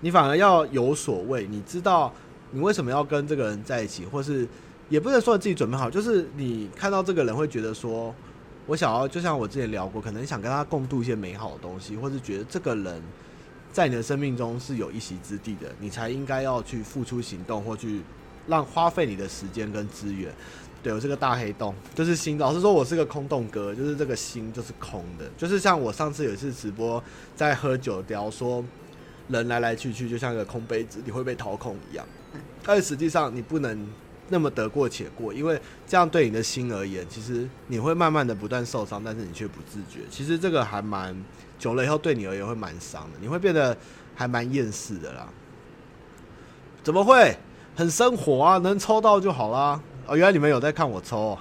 [0.00, 1.46] 你反而要有所谓。
[1.46, 2.12] 你知道
[2.50, 4.46] 你为什么要跟这个人在一起，或是
[4.88, 8.14] 也不能说自己准备好，就是你看到这个人会觉得说，
[8.66, 13.02] 我想要就像我之前聊过，可能想跟他共度一些美好的东西，或是觉得这个人
[13.72, 18.02] 在你的生命中是有一席之地的，你才应该要去付出行动，或去
[18.46, 20.32] 让花费你的时间跟资源。
[20.84, 22.36] 对，我是个大黑洞，就是心。
[22.36, 27.02] 老实说，我是个空洞哥，就是这个心就是空的，就是像我上次有一次直播
[27.34, 28.62] 在喝酒聊说，
[29.28, 32.06] 人来来去去就像个空杯子，你会被掏空一样。
[32.62, 33.88] 但是实际上你不能
[34.28, 40.00] 那么得过且过，因为这样对你的心而言，其实你会慢慢的不断受伤，但是你却不自觉。
[40.10, 41.16] 其实这个还蛮
[41.58, 43.74] 久了以后对你而言会蛮伤的，你会变得
[44.14, 45.26] 还蛮厌世的啦。
[46.82, 47.34] 怎么会？
[47.74, 49.80] 很生活啊，能抽到就好啦。
[50.06, 51.38] 哦，原来你们有在看我抽哦。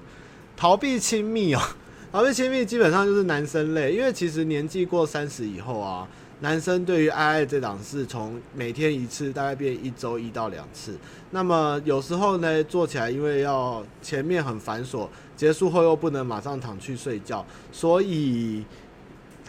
[0.56, 1.60] 逃避亲密哦，
[2.12, 6.06] 逃避亲密基本上就是男生类，因为其实年纪过三十以后啊，
[6.40, 10.96] 男生对于爱爱这档事，从每天一次大概变一周一到两次。
[11.30, 18.64] 那么有时候呢，做起来因为要前面很繁琐，结束后又不能马上躺去睡觉，所以。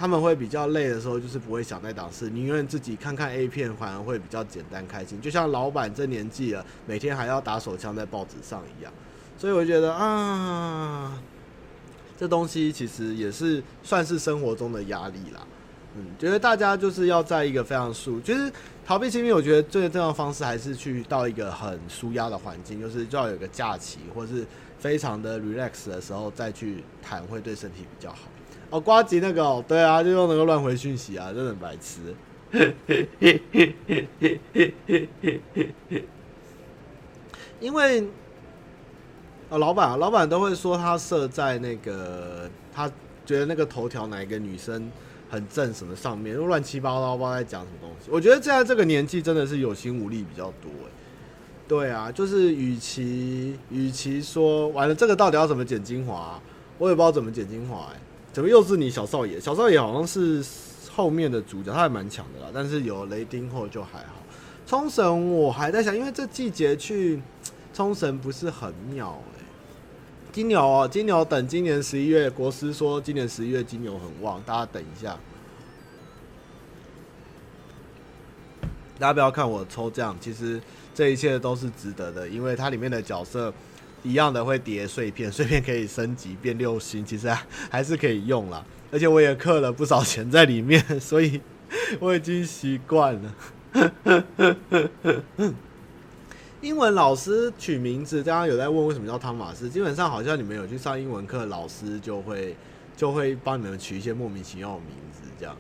[0.04, 5.22] 他们会比较累的时候，就是不会想那档事，宁愿自己看看 A 片，反而会比较简单开心。
[5.22, 8.92] 就像老板这年纪了，每天还要打手枪在报纸上一样。
[9.38, 11.18] 所以我觉得啊，
[12.18, 15.48] 这东西其实也是算是生活中的压力啦。
[15.96, 18.52] 嗯，觉得大家就是要在一个非常舒，就是
[18.86, 24.46] 逃避亲密，我觉得最重要的方式还是去到一个很舒压的环境，就是就要有个假期，或是
[24.78, 28.18] 非常的 relax 的时候再去谈，会对身体比较好。
[28.74, 32.16] 哦，瓜吉那个、哦，对啊，就用那个乱回讯息啊，真的白痴。
[37.60, 38.02] 因为，
[39.50, 42.90] 哦，老板啊，老板都会说他设在那个，他
[43.24, 44.90] 觉得那个头条哪一个女生。
[45.30, 48.12] 很正什么上面又乱七八糟，不知道在讲什么东西。
[48.12, 50.92] 我觉得现在这个年纪真的是有心无力比较多哎。
[51.68, 56.40] 对啊，就是与其与其说完了这个到底要怎么剪精华，
[56.78, 58.00] 我也不知道怎么剪精华哎。
[58.34, 59.40] 怎么又是你小少爷？
[59.40, 60.44] 小少爷好像是
[60.92, 62.52] 后面的主角，他还蛮强的啦。
[62.52, 64.16] 但是有雷丁后就还好。
[64.66, 67.22] 冲绳我还在想，因为这季节去
[67.74, 69.44] 冲绳不是很妙哎。
[70.32, 75.16] 金牛哦，金牛等今年十一月，国师说今年十一月金牛很旺，大家等一下。
[78.98, 80.60] 大家不要看我抽奖，其实
[80.96, 83.54] 这一切都是值得的，因为它里面的角色
[84.04, 87.28] 一样的会叠碎片，碎片可以升级变六星，其实
[87.70, 88.64] 还是可以用啦。
[88.92, 91.42] 而且我也氪了不少钱在里面， 所以
[92.00, 93.36] 我已经习惯了。
[96.62, 99.68] 英文老师取名字，大家有在问为什么叫汤马斯？
[99.70, 102.56] 基本上好像你们有去上英文课，老师就会
[102.96, 105.58] 就会帮你们取一些莫名其妙的名字，这样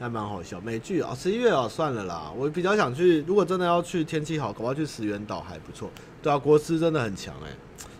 [0.00, 0.60] 还蛮好笑。
[0.62, 2.32] 美剧啊，十一月啊，算了啦。
[2.36, 5.90] 我比较想去，如果真的要去，天气好，搞不好去石垣岛还不错。
[6.22, 7.50] 对啊，国师真的很强哎，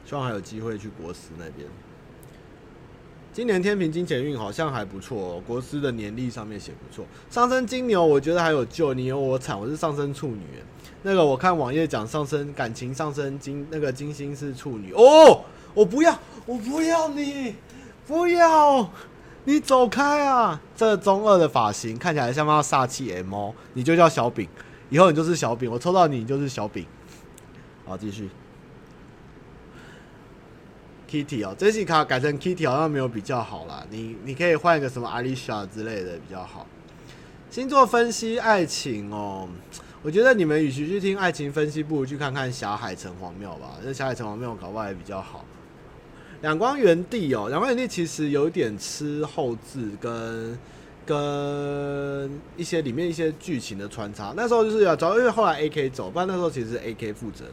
[0.04, 1.66] 希望还有机会去国师那边。
[3.32, 7.06] 今年天平金钱运好像还不错哦，国师的年历上面写不错。
[7.30, 10.42] 上升金牛，我觉得还有救，你有我惨，我是上升处女。
[11.02, 17.54] 那个我看网页讲上升感情上升金那个金星是处女哦，我不要，我不要你，
[18.06, 18.90] 不要
[19.44, 20.60] 你走开啊！
[20.76, 24.46] 这中二的发型看起来像不像煞气 M 哦，你就叫小饼，
[24.90, 26.84] 以后你就是小饼，我抽到你，你就是小饼。
[27.90, 28.28] 好，继续。
[31.10, 36.68] Kitty 哦，这期卡改成 Kitty 好像没有比较好啦，你你可以换一个什么 Alicia 之类的比较好。
[37.50, 39.48] 星座分析爱情哦。
[40.02, 43.72] 我觉得你们与其去听爱情分析，不如去看看霞海城隍庙吧。
[43.82, 45.44] 这霞海城隍庙搞不好也比较好。
[46.42, 50.56] 两光原地哦，两光原地其实有点吃后置跟
[51.06, 54.32] 跟一些里面一些剧情的穿插。
[54.36, 57.44] 那时候就是要主要因为后来 AK 走，不然那时候其实 AK 负责。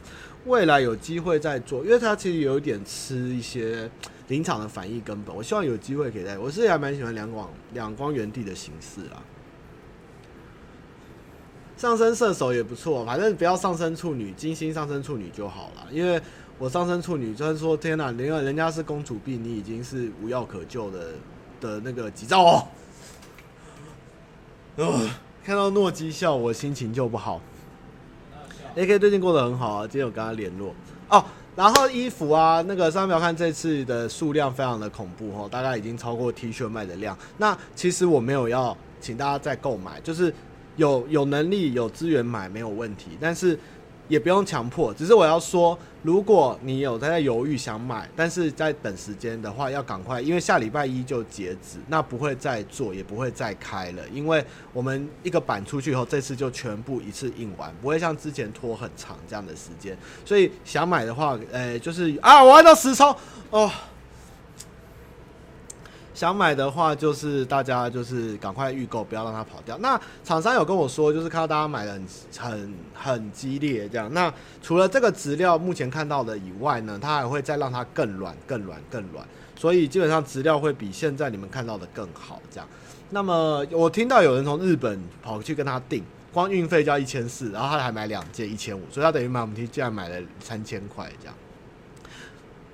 [0.46, 3.90] 未来有机会再做，因为他其实有一点吃一些
[4.28, 5.34] 临场的反应根本。
[5.34, 6.38] 我希望有机会可以再。
[6.38, 9.20] 我是还蛮喜欢两广两光原地的形式啊。
[11.76, 15.86] 上升射手也不错，反正不要上升处女，金星上升处女就好了。
[15.90, 16.20] 因为
[16.58, 21.10] 我上升处女，就是说天哪，因为人家是公主病，你已经是无药可救的
[21.60, 22.66] 的那个急躁哦。
[24.78, 25.10] 呃，
[25.44, 27.40] 看到诺基笑，我心情就不好。
[28.76, 30.72] AK 最近过得很好啊，今天有跟他联络
[31.08, 31.24] 哦。
[31.56, 37.18] 然后衣服啊，那个上面看这次的数量非常的恐怖哦，大概已经超过 T 恤卖的量。
[37.38, 40.32] 那其实我没有要请大家再购买，就是。
[40.76, 43.58] 有有能力有资源买没有问题，但是
[44.08, 44.92] 也不用强迫。
[44.92, 54.02] 只是我要说，如果你有在犹豫想买，但是在等时间的话，要赶快，因为下礼拜一就截止，那不会再做，也不会再开了。
[54.12, 59.96] 因为我们一个版出去以后，这次就全部一次印完，不会像之前拖很长这样的时间。
[60.24, 63.14] 所以想买的话，呃、就是啊，我按到实抽
[63.50, 63.70] 哦。
[66.18, 69.78] 想买的话，就是大家就是赶快预购，不要让它跑掉。
[69.78, 72.04] 那厂商有跟我说，就是看到大家买的很
[72.36, 74.12] 很很激烈这样。
[74.12, 79.24] 那除了这个资料目前看到的以外呢，它还会再让它更软、更软、更软。
[79.54, 82.68] 所以基本上资料会比现在你们看到的更好这样。
[83.10, 86.02] 那么我听到有人从日本跑去跟他订，
[86.32, 91.34] 光运费就要一千四，然后他还买两件一千五，所以他等于买我们竟然买了三千块这样。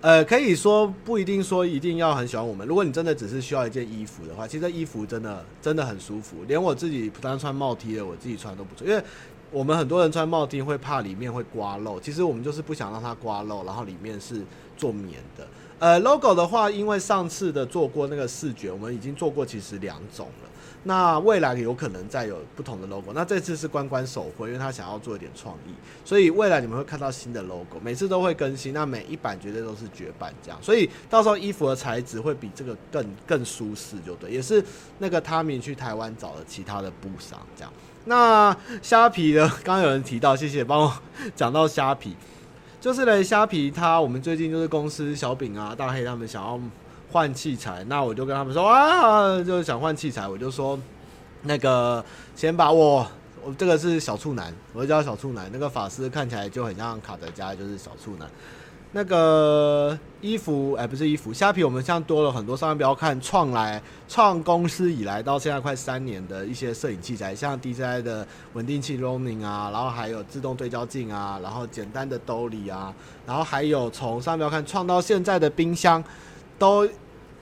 [0.05, 2.69] 呃，可以说不一定说一定要很喜欢我们。
[2.69, 6.37] 如果你真的只是需要一件衣服的话，其实衣服真的真的很舒服。
[6.47, 8.87] 连我自己不单穿帽 T 的，我自己穿都不错。
[8.87, 9.03] 因为
[9.51, 14.43] 我们很多人穿帽 T 会怕里面会刮漏，其实我们就是不想让它刮漏，然后里面是
[14.77, 15.49] 做棉的。
[15.85, 20.49] 呃，logo 的话，因为上次的做过那个视觉，我们已经做过其实两种了。
[20.85, 28.73] 那未来有可能再有不同的 logo，那这次是关关手绘，因为他想要做一点创意，所以未来你们会看到新的 logo，每次都会更新。
[28.73, 34.31] 那每一版绝对都是绝版这样，所以到时候衣服的材质会比这个更更舒适，就对。
[34.31, 34.65] 也是
[35.01, 37.71] 那个他明去台湾找了其他的布商这样。
[38.07, 40.93] 那虾皮的， 刚刚有人提到，谢谢帮我
[41.37, 42.17] 讲到虾皮，
[42.85, 46.61] 就是嘞虾皮他我们最近就是公司小饼啊大黑他们想要。
[47.11, 50.77] 换器材，那我就跟他们说啊，就是想换器材，我就说
[51.43, 52.05] 那个
[52.35, 53.07] 先把我
[53.45, 55.49] 我这个是小处男，我就叫小处男。
[55.53, 58.29] 那个法师看起来就很像卡德加，就是小处男。
[58.97, 72.95] 那个衣服，哎、不是衣服，虾皮我们现在多了很多商标，看创来创公司以来到现在快三年的一些摄影器材，像 DJI 的稳定器 Ronin 啊，然后还有自动对焦镜啊，然后简单的兜里啊，
[73.27, 76.03] 然后还有从商标看创到现在的冰箱，
[76.57, 76.89] 都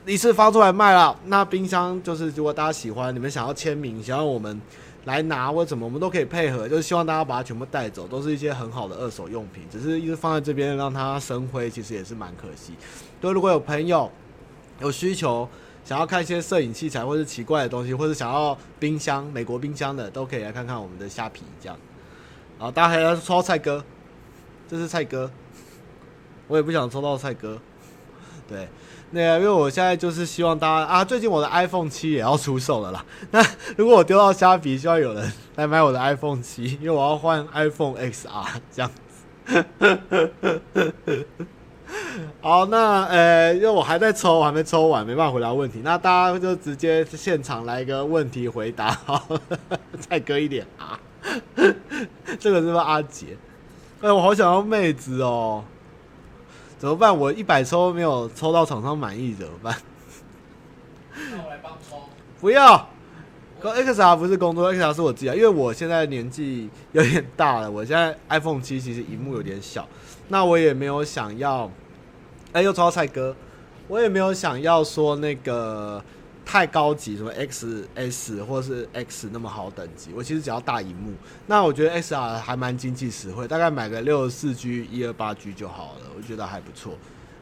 [0.06, 1.14] 一次发出来卖了。
[1.26, 4.58] 那冰箱就是如果大家喜欢，你们想要签名，想要我们。
[5.04, 12.74] 来拿或怎么，我们都可以配合，就是希望大家把它全部带走，都是一些很好的二手用品，只是一直放在这边让它生灰，其实也是蛮可惜。
[13.20, 14.10] 对，如果有朋友
[14.80, 15.48] 有需求，
[15.84, 21.76] 想要看一些摄影器材或是奇怪的东西，或是想要冰箱、美国冰箱的，都可以来看看我们的虾皮这样。
[22.58, 23.84] 好，大家还要抽到蔡哥，
[24.68, 25.28] 这是蔡哥，
[26.46, 27.58] 我也不想抽到蔡哥，
[28.48, 28.68] 对。
[29.14, 33.04] 那个，因为我现在就是希望大家啊，最近我的 iPhone 七也要出售了啦。
[33.30, 33.44] 那
[33.76, 39.02] 如果我丢到虾皮，希望有人来买我的 iPhone 七，因为我要换 iPhone XR 这样子。
[42.40, 45.82] 好，那呃，因为我还在抽，我还没抽完，没办法回答问题。
[45.84, 49.28] 那大家就直接现场来一个问题回答，好，
[50.08, 50.98] 再割一点啊。
[52.40, 53.36] 这个是不是阿杰？
[54.00, 55.62] 哎，我好想要妹子哦。
[56.82, 57.16] 怎么办？
[57.16, 59.72] 我一百抽没有抽到厂商满意，怎么办？
[61.14, 61.96] 那我来帮抽。
[62.40, 62.88] 不要
[63.62, 65.34] ，XR 不是工作，XR 是我自己啊。
[65.36, 69.86] 因为我现在年纪有点大了，我现在 iPhone 七其实荧幕有点小，
[70.26, 71.66] 那我也没有想要。
[72.50, 73.36] 哎、欸，又抽到蔡哥，
[73.86, 76.02] 我也没有想要说那个。
[76.44, 81.12] 太高级，什么 X S 或是 X 那么好等级，我其实只要大荧幕。
[81.46, 86.94] 那我觉得 S R 还蛮经济实惠，大概买个六十四 G、一二八 G 就好了，我觉得还不错。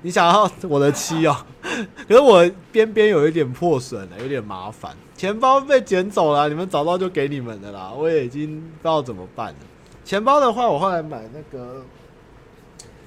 [0.02, 1.36] 你想要我的七哦、
[2.08, 4.96] 可是我边边有一点破损了，有点麻烦。
[5.16, 9.58] 钱包被捡走了，你们找到就给你们的啦，我也已经不知道怎么办了。
[10.04, 11.82] 钱包的话，我后来买那个，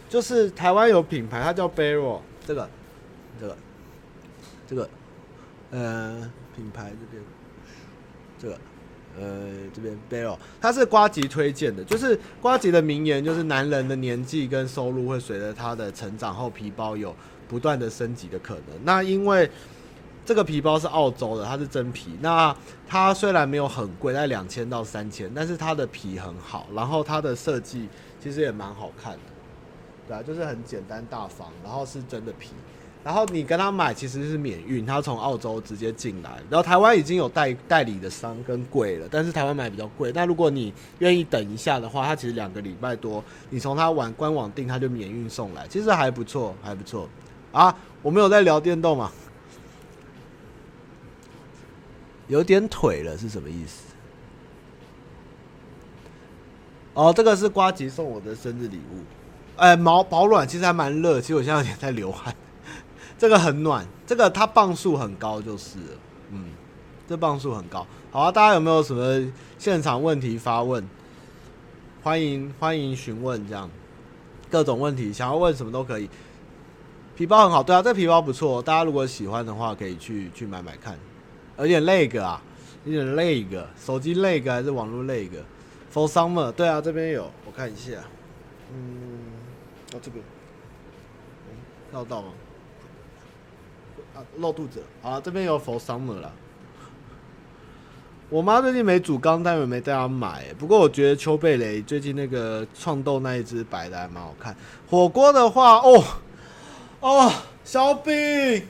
[0.07, 2.69] 就是台湾有品牌，它叫 Barrel，这个，
[3.39, 3.57] 这个，
[4.67, 4.89] 这个。
[5.76, 7.24] 呃，品牌这边，
[8.38, 8.57] 这个，
[9.19, 17.15] 呃，这边 Barrel，它是瓜吉推荐的，就是瓜吉的名言，就是男人的年纪跟收入会随着他的成长后，皮包有
[17.47, 18.63] 不断的升级的可能。
[18.84, 19.49] 那因为
[20.24, 22.55] 这个皮包是澳洲的，它是真皮，那
[22.88, 27.89] 它虽然没有很贵，在两千到三千，但是它的皮很好，然后它的设计
[28.21, 29.19] 其实也蛮好看的，
[30.07, 32.51] 对啊，就是很简单大方，然后是真的皮。
[33.03, 40.09] 然后你跟他买其实是免运，他从澳洲直接进来，然后台湾已经有代代理的商跟柜了，但是台湾买比较贵。
[40.09, 47.09] 但如果你愿意等一下的话，他其实两个礼拜多，你从他网官网订，他就免运送来，其实还不错，还不错。
[47.51, 49.11] 啊，我们有在聊电动吗？
[52.29, 53.83] 有点腿了是什么意思？
[56.93, 59.03] 哦，这个是瓜吉送我的生日礼物，
[59.57, 62.33] 哎，毛保暖，其实还蛮热，其实我现在有点在流汗。
[63.24, 65.97] 这个很暖，这个它磅数很高，就是了，
[66.32, 66.49] 嗯，
[67.07, 67.88] 这磅数很高。
[68.11, 70.86] 好啊，大家有没有什么现场问题发问？
[72.01, 73.69] 欢迎欢迎询问，这样
[74.51, 76.09] 各种问题想要问什么都可以。
[77.15, 80.99] 皮包很好，对啊，这皮包不错，大家如果喜欢的话，可以去去买买看。
[81.57, 82.41] 有点累个啊，
[82.84, 85.38] 有点累个手机累个还是网络累个
[85.93, 87.93] ？For summer，对啊，这边有，我看一下，
[88.74, 89.32] 嗯，
[89.93, 90.21] 哦这边，
[91.47, 91.55] 嗯，
[91.89, 92.28] 看到吗？
[94.16, 94.84] 啊，露肚子。
[95.01, 96.32] 好了，这边有 For Summer 了。
[98.30, 100.45] 我妈最近没煮缸，但我没带她买。
[100.57, 104.55] 不过我觉得邱贝雷最近那个创豆那一只白的还蛮好看。
[104.89, 106.03] 火锅的话，哦
[106.99, 107.32] 哦，
[107.64, 108.66] 小饼，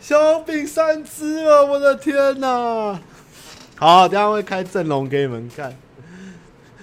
[0.00, 2.98] 小饼三只了，我的天哪！
[3.76, 5.76] 好，等下会开阵容给你们看。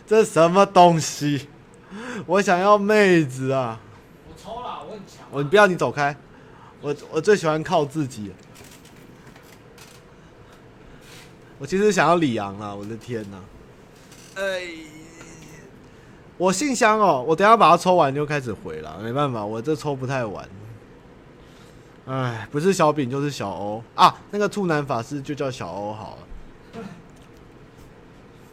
[0.06, 1.48] 这是什么东西？
[2.28, 3.80] 我想要妹子啊！
[4.28, 5.26] 我抽了，我很强。
[5.32, 6.16] 我你不要，你走开。
[6.82, 8.32] 我我最喜欢靠自己。
[11.62, 12.74] 我其实想要李阳了！
[12.74, 13.38] 我的天哪！
[14.42, 14.62] 哎，
[16.38, 20.48] 我信箱哦，我等下把它抽完就开始回了，没办法，我这抽不太完。
[22.06, 24.16] 哎，不是小饼就是小欧啊！
[24.32, 26.18] 那个兔男法师就叫小欧好
[26.76, 26.82] 了。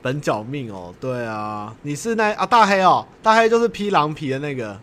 [0.03, 4.77] 本角命哦，对啊，你是那啊大黑哦，大黑就是披狼皮的那个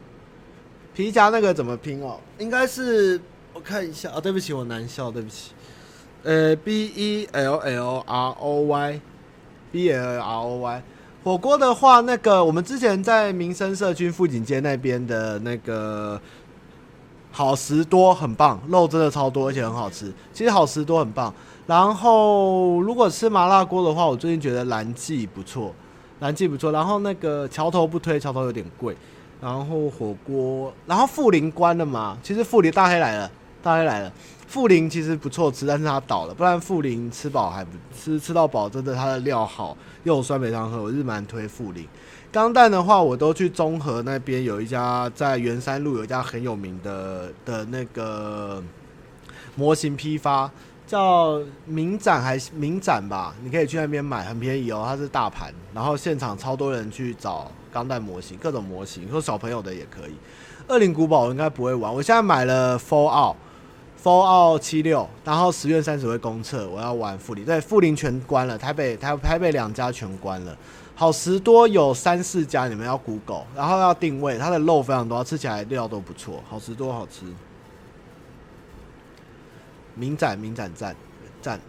[0.94, 2.22] 皮夹那个怎么拼哦？
[2.38, 3.20] 应该是。
[3.64, 5.52] 看一下啊，对不起，我难笑，对不起。
[6.24, 10.84] 呃，B E L L R O Y，B L L R O Y。
[11.24, 16.20] 火锅的话，那个我们之前在民生社区富锦街那边的那个
[17.32, 20.14] 好食多很棒，肉真的超多，而且很好吃。
[20.34, 21.34] 其实好食多很棒。
[21.66, 25.74] 然后如果吃麻辣锅的话，我最近觉得蓝记不错，
[26.20, 26.74] 蓝记不错。
[26.74, 28.96] 然后那个桥头不推，桥头有点贵。
[29.40, 32.18] 然后火锅，然后富林关了嘛？
[32.24, 33.32] 其实富林大黑来了，
[33.64, 34.14] 大黑来了。
[34.46, 36.34] 富林其实不错吃，但是它倒了。
[36.36, 41.88] 不然富林吃饱还不吃吃到饱，真的它的料好，又有酸梅汤喝，我是蛮推富林。
[42.32, 48.62] 钢蛋的话，我都去中和那边有一家，在圆山路有一家很有名的的那个
[49.56, 50.52] 模型批发，
[50.86, 53.34] 叫明展还是明展吧？
[53.44, 54.84] 你可以去那边买，很便宜哦。
[54.86, 60.14] 它是大盘，然后现场超多人去找钢弹模型，各种模型，说小朋友的也可以。
[60.68, 63.36] 恶灵古堡我应该不会玩，我现在买了 Fallout
[64.04, 70.58] Fallout 七六，然后十月三十会公测，我要玩富林，对，富林全关了，台北台台北两家全关了。
[70.94, 76.44] 好食多有三四家，你们要 Google，然后要定位，它的肉非常多，吃起来料都不错。
[76.50, 77.26] 好食多好吃，
[79.96, 80.94] 名展名展赞
[81.42, 81.60] 赞，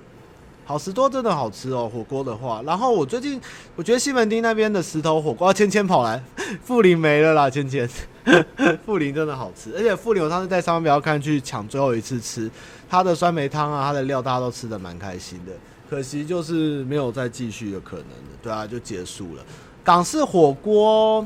[0.65, 2.63] 好食多真的好吃哦，火锅的话。
[2.65, 3.41] 然后我最近
[3.77, 6.23] 我觉得西门町那边的石头火锅，芊芊跑来，
[6.63, 7.89] 富林没了啦，芊芊，
[8.87, 12.51] 富林真的好吃，而且富林我上次在商标看去抢最后一次吃，
[12.89, 15.53] 它的酸梅汤啊，它的料大家都吃得蛮开心的。
[15.91, 19.43] 可惜就是没有再继续的可能的，对啊，就结束了。
[19.85, 21.25] 港式火锅，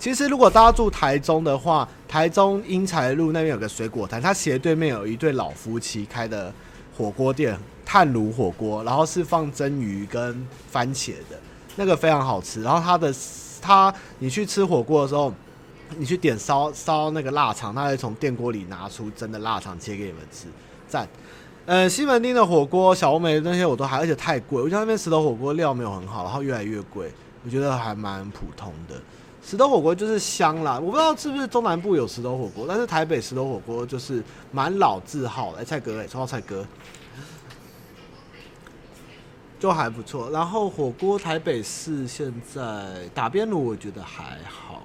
[0.00, 6.52] 其实如果大家住台中的话，台中英才路那边有个水果摊，它斜对面有一对老夫妻开的
[7.00, 11.40] 火锅店，炭炉火锅，然后是放蒸鱼跟番茄的，
[11.76, 12.62] 那个非常好吃。
[12.62, 13.10] 然后它的
[13.62, 15.32] 它，你去吃火锅的时候，
[15.96, 20.46] 你去点烧烧那个腊肠，它会从电锅里拿出真的腊肠切给你们吃，
[20.86, 21.08] 赞。
[21.64, 24.60] 呃，西门町的火锅、小红梅那些我都还，而且太贵。
[24.60, 27.10] 我觉得那边石头火锅料没有很好，然后越来越贵，
[27.44, 29.00] 我觉得还蛮普通的。
[29.42, 34.22] 石头火锅就是香啦，我不知道是不是中南部有石头火锅，但是台北石头火锅就是
[34.52, 35.60] 蛮老字号的。
[35.60, 36.64] 哎，蔡哥，哎，抽到蔡哥，
[39.58, 40.30] 就还不错。
[40.30, 44.82] 然后火锅台北市现在打边炉，我觉得还好。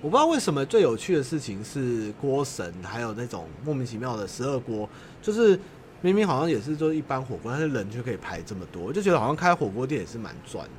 [0.00, 4.88] 我不知道为什么最有趣的事情是锅神，还有那种莫名其妙的十二锅，
[5.20, 5.58] 就是
[6.00, 10.70] 明明好像也是做一般火锅，但是人却可以排这么多，我就觉得好像开火锅店也是蛮赚的，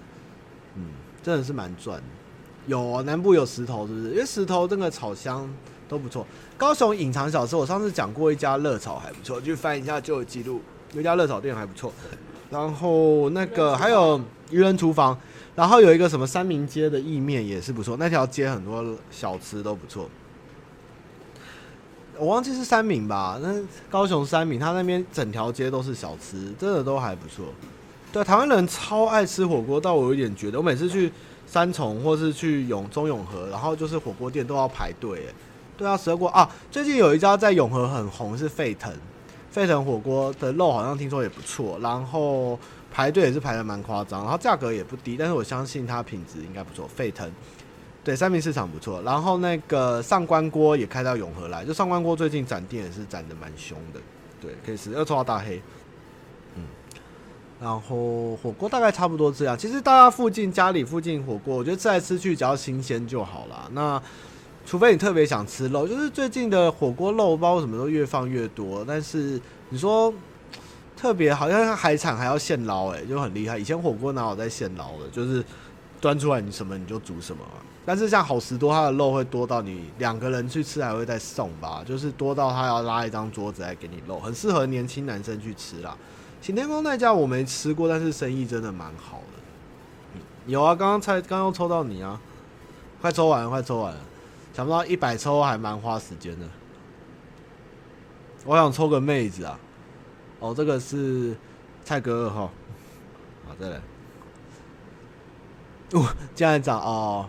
[0.76, 0.86] 嗯，
[1.22, 2.04] 真的是蛮赚的。
[2.70, 4.12] 有啊，南部有石头是不是？
[4.12, 5.50] 因为石头那个炒香
[5.88, 6.26] 都不错。
[6.56, 10.62] 高雄隐藏小吃，我上次讲过一家热炒还不错，去翻一下旧的记录，
[10.94, 11.92] 有一家热炒店还不错。
[12.52, 15.18] 然后那个还有渔人厨房。
[15.56, 20.10] 然后有一个什么三民街的意面也是不错，那条街很多小吃都不错。
[22.18, 23.56] 我忘记是三民吧，那
[23.90, 27.46] 高雄三民，他那边整条街都是小吃，真的都还不错。
[28.14, 31.12] 对，台湾人超爱吃火锅，但我有点觉得，我每次去
[31.50, 35.26] 三重或是去永中永和，然后就是火锅店都要排队。
[35.28, 35.34] 哎，
[35.76, 38.94] 对啊，蛇锅啊，最近有一家在永和很红，是沸腾，
[39.50, 42.58] 沸腾火锅的肉好像听说也不错，然后。
[42.92, 46.88] 排队也是排得蛮夸张，然后价格也不低，但是我相信它品质应该不错。
[46.88, 47.32] 沸腾，
[48.04, 49.00] 对，三民市场不错。
[49.04, 54.00] 然后那个上官锅也开到永和来，就上官锅最近展店也是展得蛮凶的，
[54.42, 54.92] 对，可以试。
[54.94, 55.62] 要抽到大黑，
[57.62, 59.58] 然后火锅大概差不多这样。
[59.58, 63.70] 其实大家附近家里附近火锅，我觉得吃来吃去只要新鲜就好了。
[63.74, 64.02] 那
[64.66, 70.14] 除非你特别想吃肉，就是最近的火锅肉包什么都越放越多，但是你说。
[71.02, 73.58] 特别好像海产还要现捞，哎，就很厉害。
[73.58, 75.42] 以前火锅哪有在现捞的，就是
[76.02, 77.42] 端出来你什么你就煮什么。
[77.86, 85.96] 但是像好食多，它的肉会多到你两个人去吃还会再送吧，就是多到他要拉一张桌子来给你肉，很适合年轻男生去吃啦。
[86.42, 90.22] 擎天宫那家我没吃过，但是生意真的蛮好的。
[90.48, 92.20] 有啊，刚刚才刚刚抽到你啊，
[93.02, 94.00] 快抽完了，快抽完了，
[94.54, 96.46] 想不到一百抽还蛮花时间的。
[98.46, 99.60] 我想抽个妹子啊。
[100.40, 101.36] 哦，这个是
[101.84, 102.52] 蔡哥二号，
[103.46, 103.82] 好，再来。
[105.92, 107.28] 哦，这样讲哦，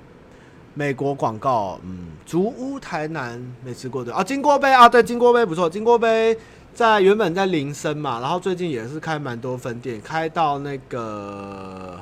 [0.75, 6.39] 美国广告，嗯，竹屋台南没吃过的啊，金锅杯啊，对，金锅杯不错，金锅杯
[6.75, 12.01] 在原本在林森嘛，然后最近也是开蛮多分店，开到那个，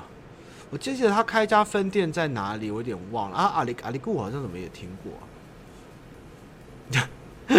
[0.71, 5.12] 我记得他开一家分店在哪里，我有点忘了啊，阿里阿里固好像怎么也听过
[6.99, 7.09] 啊。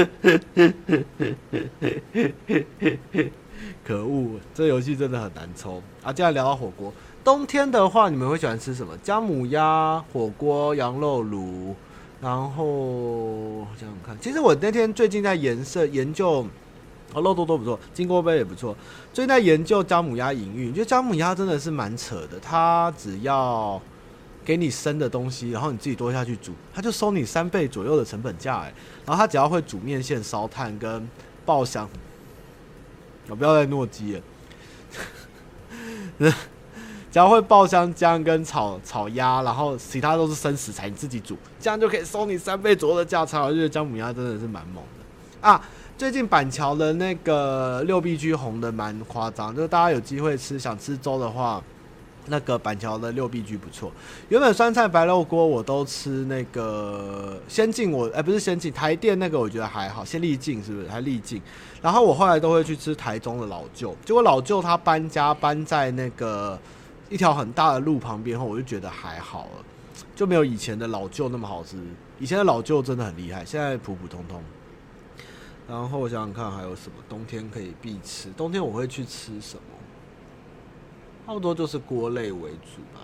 [3.84, 6.14] 可恶，这游戏真的很难抽啊！
[6.14, 6.94] 接下来聊到火锅，
[7.24, 8.96] 冬天的话，你们会喜欢吃什么？
[9.04, 11.76] 姜母鸭、火锅、羊肉炉，
[12.22, 16.48] 然后想想看，其实我那天最近在研设研究，
[17.14, 18.76] 哦，肉多多不错，金锅杯也不错。
[19.14, 23.82] 最近在研究姜母鸭营运，觉得姜母鸭真的是蛮扯的，它只要。
[24.46, 28.74] 给你生的东西，然后你自己多下去煮，他就收你三倍左右的成本价哎。
[29.06, 31.08] 然后他只要会煮面线、烧炭跟
[31.46, 31.88] 爆香，
[33.28, 34.22] 我不要再诺基了。
[37.12, 43.44] 只要会爆香姜跟炒炒鸭，然后其他都是生食材，你自己煮，这样就可以收你三倍左右的价差。
[43.44, 45.62] 我觉得姜母鸭真的是蛮猛的啊！
[46.00, 51.62] 最近板桥的那个六必居红的蛮夸张，就是大家有机会吃，想吃粥的话。
[52.28, 53.92] 那个板桥的六必居不错，
[54.28, 61.42] 原本酸菜白肉锅我都吃那个先进，我哎、不是先进台电那个我觉得还好，先丽静是不是还丽静？
[61.82, 66.58] 然后我后来都会去吃台中的老舅，结果老舅他搬家搬在那个
[67.10, 69.66] 一条很大的路旁边后，我就觉得还好了，
[70.16, 71.78] 就没有以前的老舅那么好吃。
[72.20, 74.42] 以前的老舅真的很厉害，现在普普通通。
[75.70, 79.62] 然后我想想看还有什么冬天可以必吃，冬天我会去吃什么？
[81.28, 83.02] 差不多就是锅类为主吧。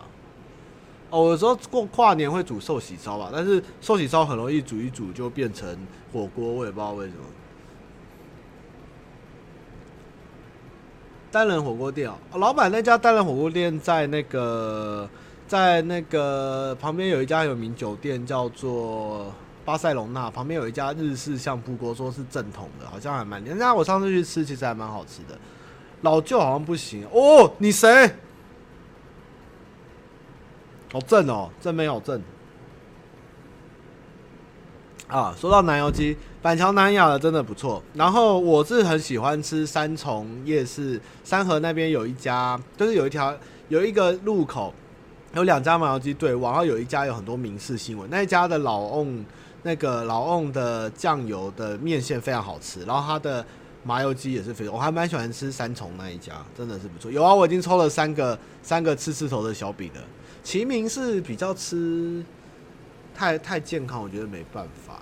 [1.11, 5.78] 哦，有时候过跨年会煮寿喜烧吧，但是寿喜烧很容易煮一煮就变成
[6.11, 7.20] 火锅，我也不知道为什么。
[11.32, 15.07] 单人火锅店哦，老板那家单人火锅店在那个
[15.47, 19.32] 在那个旁边有一家有名酒店叫做
[19.66, 23.43] 巴塞隆纳，旁边有一家日式相扑锅，说是正统的，好像还蛮。
[23.43, 25.38] 人家我上次去吃，其实还蛮好吃的。
[26.01, 28.16] 老舅好像不行哦，你谁？
[30.93, 32.22] 好正哦，正没有正。
[35.07, 37.82] 啊，说到南油鸡，板桥南雅的真的不错。
[37.95, 43.36] 然后我是很喜欢吃三重夜市，三和那边有一家，就是有一条
[43.70, 44.74] 有一个路口，
[45.34, 49.26] 有两家麻油鸡对，然后有一家有很多民视新闻，那一家的老翁
[49.66, 53.45] 那个老翁的酱油的面线非常好吃，然后它的。
[53.88, 57.11] 麻油鸡也是非常，我还蛮喜欢吃三重那一家，真的是不错。
[57.11, 60.01] 有啊，我已经抽了三个三个刺刺头的小饼了。
[60.43, 62.26] 齐名是比较吃
[63.13, 64.99] 太太健康，我觉得没办法。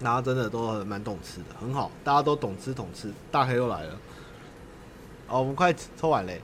[0.00, 3.12] 然后真的都蛮懂吃的，很好，大家都懂吃懂吃。
[3.30, 3.92] 大黑又来了，
[5.28, 6.40] 哦，我们快抽完嘞，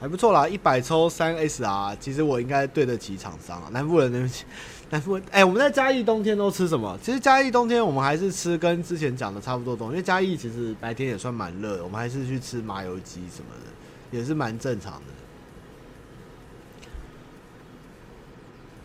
[0.00, 4.44] 还不错啦，一百抽三 SR，其实我应该对得起厂商啊，南部人对不起。
[4.90, 6.98] 南部哎，我们在嘉义冬天都吃什么？
[7.02, 15.00] 其实嘉义冬天我们还是吃跟之前讲的差不多东西，因为嘉义其实白天也算蛮热的，我们还是去吃麻油鸡什么的，也是蛮正常的。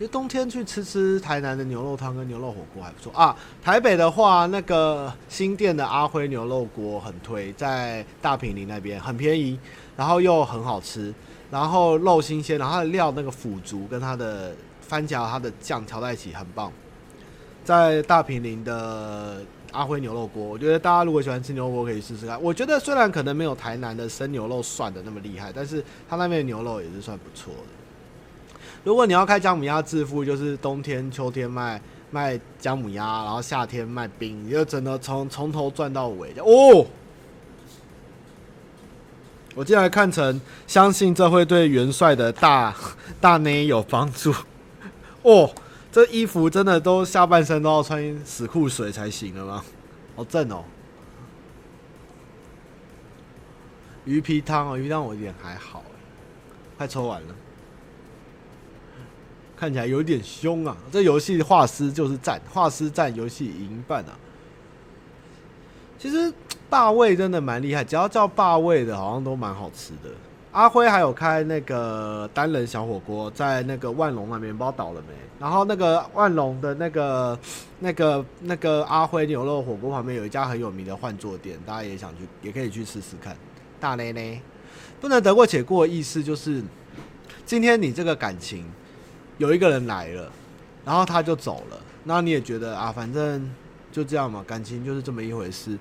[0.00, 3.34] 为冬天去吃吃台南的牛肉汤跟牛肉火锅还不错啊。
[3.62, 9.56] 台北的话，那个新店的阿辉牛肉锅很推，在大坪林那边很便宜，
[9.96, 11.12] 然后又很好吃，
[11.50, 14.52] 然后肉新鲜，然后它的料那个腐竹跟它的。
[14.86, 16.70] 番茄它的酱调在一起很棒，
[17.64, 19.40] 在大平林的
[19.72, 22.40] 阿辉牛肉锅，我觉得大家如果喜欢吃牛肉锅可以试试看。
[22.40, 28.58] 我觉得虽然可能没有台南的生牛肉涮的那么厉害，但是他那边的牛肉也是算不错的。
[28.84, 31.80] 如果你要开姜母鸭致富，就是冬天、秋天卖
[32.10, 36.34] 卖姜母鸭，然后夏天卖冰，你就真的从从头赚到尾。
[36.40, 36.84] 哦，
[39.54, 42.74] 我进来看成相信这会对元帅的大
[43.20, 44.34] 大内有帮助。
[45.22, 45.50] 哦，
[45.92, 49.64] 这衣服真的都下半身都要穿死裤水才行了吗？
[50.16, 50.64] 好正哦！
[54.04, 55.82] 鱼皮汤哦，鱼汤我有点还好，
[56.76, 57.34] 快抽完了，
[59.56, 60.76] 看起来有点凶啊！
[60.92, 64.12] 这游戏画师就是赞，画师赞，游戏赢半啊！
[66.04, 66.30] 其实
[66.68, 70.10] 霸味真的蛮厉害，只要叫霸味的，好像都蛮好吃的。
[70.52, 75.14] 阿辉还有开那个单人小火锅，在那个万隆那边，不知道倒了没？
[75.40, 77.38] 然后那个万隆的那个、
[77.78, 83.34] 那个、那个阿辉牛肉火锅旁边有一家很有名的换座店，大家也想去，也可以去试试看。
[83.80, 84.38] 大内内
[85.00, 86.62] 不能得过且过的意思就是，
[87.46, 88.62] 今天你这个感情
[89.38, 90.30] 有一个人来了，
[90.84, 93.50] 然后他就走了，那你也觉得啊，反正
[93.94, 95.78] 就这样嘛，感情就是这么一回事。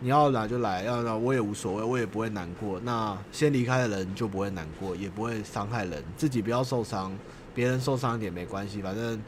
[0.00, 2.78] 你要来就来，要来我也无所谓，我也不会难过。
[2.80, 7.16] 那先离开的人就不会难过，也不会伤害人，自己不要受伤，
[7.54, 9.18] 别人受伤一点没关系，反正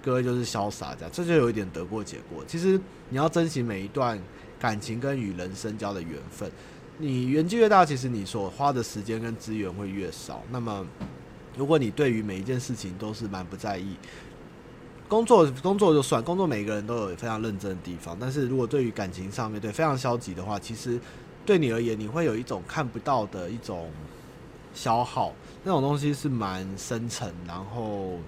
[0.00, 2.44] 各位就是潇洒这样，这就有一点得过且过。
[2.46, 4.16] 其实你要珍惜每一段
[4.60, 6.48] 感情跟与人深交的缘分。
[6.96, 10.44] 你年纪越大，其实你所花的时间跟资源会越少。
[10.52, 10.86] 那么，
[11.56, 13.96] 如果你对于每一件事情都是蛮不在意。
[15.10, 21.00] 工作工作就算，工作每个人都有非常认真的地方，但是如果对于感情上面对非常消极的话，其实
[21.44, 23.90] 对你而言，你会有一种看不到的一种
[24.72, 25.32] 消耗，
[25.64, 28.20] 那种东西是蛮深沉，然后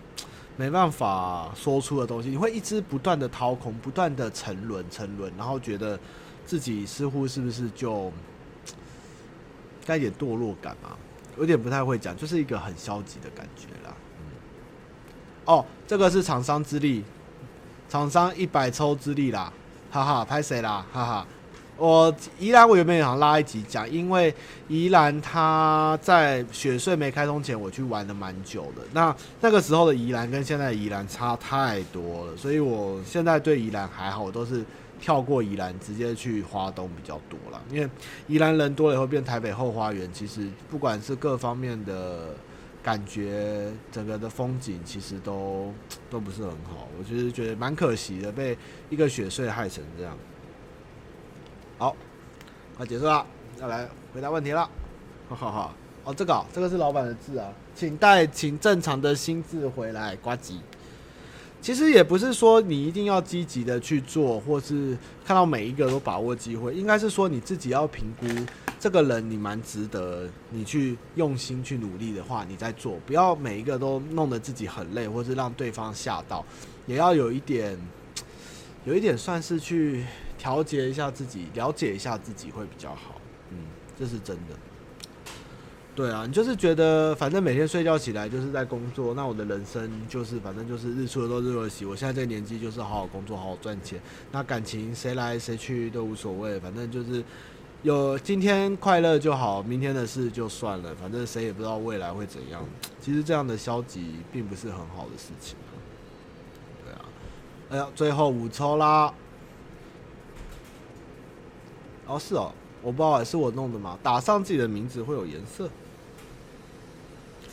[0.56, 5.96] 没办法说出的东西，你会一直不断的掏空，不断的沉沦沉沦，然后觉得
[6.44, 8.12] 自己似乎是不是就
[9.86, 10.96] 该点堕落感嘛？
[11.38, 13.96] 有点不太会讲，就是一个很消极的感觉啦。
[14.18, 14.24] 嗯，
[15.46, 17.04] 哦，这个是厂商之力，
[17.86, 19.52] 厂商一百抽之力啦，
[19.90, 21.26] 哈哈，拍谁啦，哈哈。
[21.76, 24.34] 我宜兰我原本想拉一集讲，因为
[24.68, 28.80] 宜兰它在雪隧没开通前，我去玩了蛮久的。
[28.94, 34.64] 那那个时候的宜兰跟现在的宜兰差太多了，所以我现在对宜兰还好，我都是
[34.98, 37.60] 跳过宜兰，直接去花东比较多了。
[37.70, 37.90] 因为
[38.28, 42.34] 宜兰人多了以后变台北后花园，其实不管是各方面的
[42.82, 45.72] 感觉，整个的风景其实都
[46.10, 46.88] 都不是很好。
[46.98, 48.58] 我其实觉得蛮可惜的，被
[48.90, 50.16] 一个雪穗害成这样。
[51.78, 51.94] 好，
[52.76, 53.24] 快结束了，
[53.60, 54.68] 要来回答问题了。
[55.28, 55.74] 哈哈哈，
[56.04, 60.56] 哦，这个、这个是老板的字啊，请带请正常的心智回来，呱唧。
[61.60, 68.26] 其实也不是说你一定要积极的去做，或是看到每一个都把握机会，应该是说你自己要评估
[68.82, 76.44] 这个人你蛮值得你去用心去努力的话，你再做，不要每一个都弄得自己很累，或是让对方吓到，
[76.88, 77.78] 也要有一点，
[78.84, 80.04] 有一点算是去。
[80.38, 83.20] 调节一下自己，了解一下自己会比较好。
[83.50, 83.58] 嗯，
[83.96, 84.56] 这是真的。
[85.94, 91.84] 对啊，你就是觉得反正每天睡觉起来就是在工作，那我的人生就是反正就是日出而作日落而息。
[91.84, 94.00] 我现在这个年纪就是好好工作，好好赚钱。
[94.32, 97.22] 那感情谁来谁去都无所谓，反正就是
[97.82, 100.94] 有今天快乐就好，明天的事就算了。
[100.94, 102.64] 反正谁也不知道未来会怎样。
[103.00, 105.56] 其实这样的消极并不是很好的事情。
[106.84, 107.04] 对啊，
[107.70, 109.12] 哎呀，最后五抽啦。
[112.06, 112.52] 哦，是哦，
[112.82, 113.98] 我不知道是我弄的吗？
[114.00, 115.68] 打上自己的名字会有颜色。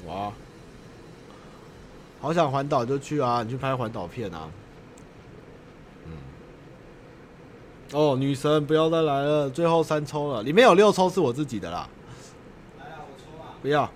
[0.05, 0.31] 哇，
[2.21, 3.41] 好想环岛就去啊！
[3.41, 4.47] 你去拍环岛片啊。
[6.05, 6.11] 嗯。
[7.91, 11.89] 哦，女神不要再来了，最后三抽了，里面有六抽是我自己的啦。
[12.77, 13.55] 来啊，我抽啊。
[13.61, 13.85] 不要。
[13.85, 13.91] 抽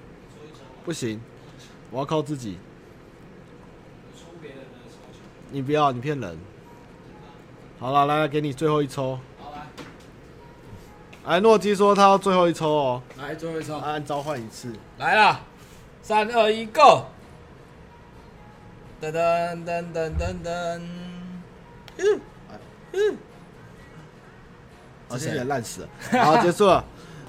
[0.53, 0.61] 抽。
[0.83, 1.21] 不行，
[1.91, 2.57] 我要靠自己。
[4.15, 5.19] 抽别人的抽球。
[5.51, 6.37] 你不要，你骗人。
[7.79, 9.19] 好了，来来，给你最后一抽。
[11.25, 15.39] 哎，诺基说他要最后一抽哦，来最后一抽，按召唤一次，来了，
[16.01, 17.05] 三二一，Go！
[19.01, 20.81] 噔噔噔噔噔噔，
[21.97, 22.21] 嗯
[22.91, 23.17] 嗯，
[25.13, 25.81] 好像也烂死。
[25.81, 26.83] 了，好结束了，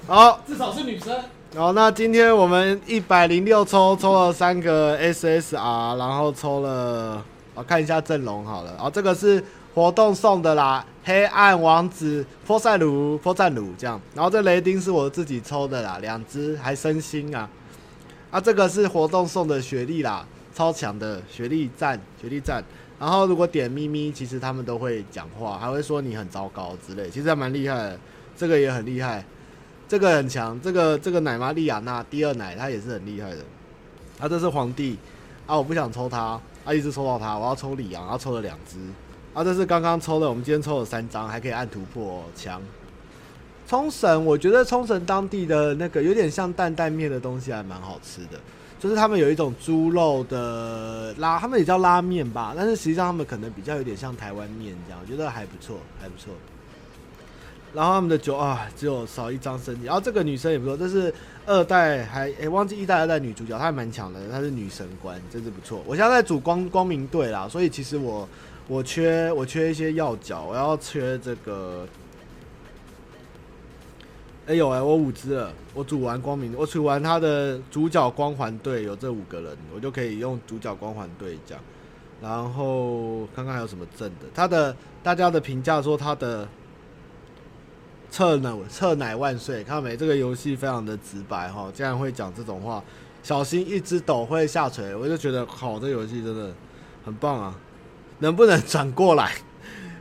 [0.07, 1.15] 好，至少是女生。
[1.55, 7.23] 好，那今天我们一百零六抽抽了三个 SSR，然后抽了，
[7.53, 9.43] 我看一下阵容好了，哦，这个是。
[9.75, 17.49] 活动送的啦，黑暗王子、波塞鲁、波赞鲁这样，然后这雷丁是我自己抽的啦，两只还升星啊，
[18.31, 20.25] 啊这个是活动送的雪莉啦，
[20.55, 22.63] 超强的雪莉赞，雪莉赞，
[22.99, 27.99] 然后如果点咪咪，其实他们都会讲话，还会说你很糟糕之类，其实还蛮厉害的，
[28.37, 29.25] 这个也很厉害，
[29.87, 33.37] 这个很强，这个这个奶妈莉亚娜第二奶，她也是很厉害的，
[34.19, 34.97] 啊这是皇帝，
[35.45, 38.77] 啊我不想抽他，啊一直抽到他，我要抽李昂，然后抽了两只。
[39.33, 42.61] 啊，这是刚刚抽的，我们今天抽了三张，还可以按突破墙。
[43.67, 48.39] 冲绳，我觉得冲绳当地的那个有点像担担面的东西，还蛮好吃的。
[48.79, 56.33] 就是他们有一种猪肉的拉，他们也叫拉面吧，但是实际上他们可能比较有点像台湾面这样，我觉得还不错，还不错。
[57.73, 59.85] 然后他们的酒啊，只有少一张身体。
[59.85, 61.13] 然后这个女生也不错，这是
[61.45, 65.81] 二代还诶、忘记一代二代女主角，她还蛮强的，她是女神官，真是不错。
[65.85, 68.27] 我现在在组光光明队啦，所以其实我。
[68.67, 71.87] 我缺我缺一些要角，我要缺这个。
[74.47, 81.59] 哎呦哎，我五只了，我组完光明，我组完他的主角光环队有这五个人，我就可以用主角光环队讲。
[82.21, 86.47] 然后看看还有什么正的，他的大家的评价说他的
[88.09, 89.97] 撤奶撤奶万岁，看到没？
[89.97, 92.83] 这个游戏非常的直白哈，竟然会讲这种话，
[93.23, 96.53] 小心一只斗会下垂，我就觉得好，这游戏真的
[97.03, 97.59] 很棒啊。
[98.19, 99.33] 能不能转过来？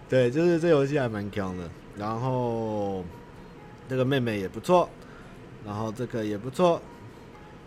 [0.09, 1.69] 对，就是这游戏还蛮强的。
[1.97, 3.05] 然后
[3.89, 4.89] 这个妹妹也不错，
[5.65, 6.81] 然后这个也不错，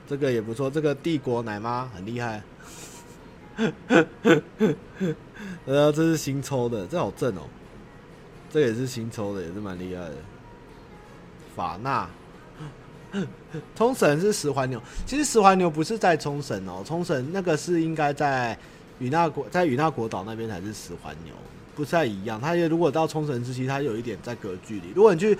[0.08, 0.70] 这个也不错。
[0.70, 2.42] 这个帝国奶妈很厉害。
[5.66, 7.42] 呃，这是新抽的，这好正哦。
[8.52, 10.16] 这也是新抽的，也是蛮厉害的。
[11.56, 12.10] 法纳，
[13.76, 14.82] 冲绳是石环牛。
[15.06, 18.58] 其实石环牛不是在冲绳哦，冲绳那个是应该在。
[19.00, 21.32] 与那国在与那国岛那边才是石环牛，
[21.76, 22.42] 不太一样。
[22.42, 24.90] 它也如果到冲绳之期，它有一点在隔距离。
[24.96, 25.38] 如果你去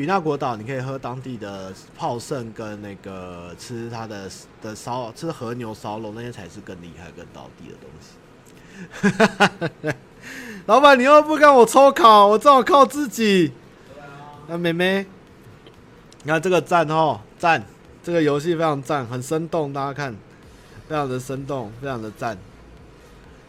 [0.00, 4.30] 与那国岛，你可以喝当地的泡盛跟那个吃它的
[4.62, 9.94] 的烧吃和牛烧肉，那些才是更厉害、更道地的东西。
[10.64, 13.52] 老板，你又不跟我抽卡，我只好靠自己。
[14.48, 15.04] 那妹妹，
[16.22, 17.62] 你看这个赞哦，赞
[18.02, 20.16] 这个游戏非常赞，很生动，大家看，
[20.88, 22.38] 非常的生动，非常的赞。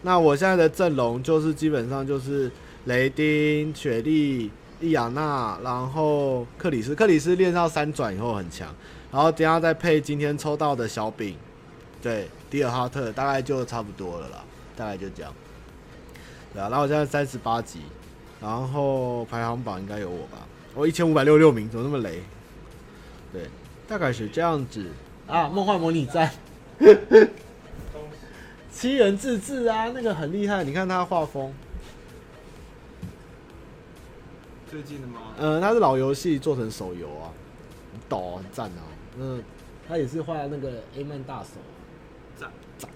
[0.01, 2.51] 那我现在的阵容就是基本上就是
[2.83, 4.51] 雷丁、雪莉、
[4.81, 8.67] 莉亚娜，然后克里斯，克里斯练到三转以后很强，
[9.11, 11.37] 然后等下再配今天抽到的小饼，
[12.01, 14.43] 对，迪尔哈特，大概就差不多了啦，
[14.75, 15.31] 大概就这样。
[16.53, 17.79] 对啊，然后我现在三十八级，
[18.41, 20.39] 然后排行榜应该有我吧？
[20.73, 22.23] 我一千五百六十六名，怎么那么雷？
[23.31, 23.43] 对，
[23.87, 24.85] 大概是这样子
[25.27, 25.47] 啊。
[25.47, 26.31] 梦幻模拟战，
[28.73, 30.63] 七人自制啊，那个很厉害。
[30.63, 31.53] 你看他画风，
[34.71, 35.19] 最近的吗？
[35.37, 37.27] 嗯，他是老游戏做成手游啊，
[37.91, 38.79] 很抖，很赞啊。
[39.19, 39.43] 嗯，
[39.85, 41.59] 他也是画那个 A 曼大手，
[42.39, 42.89] 赞赞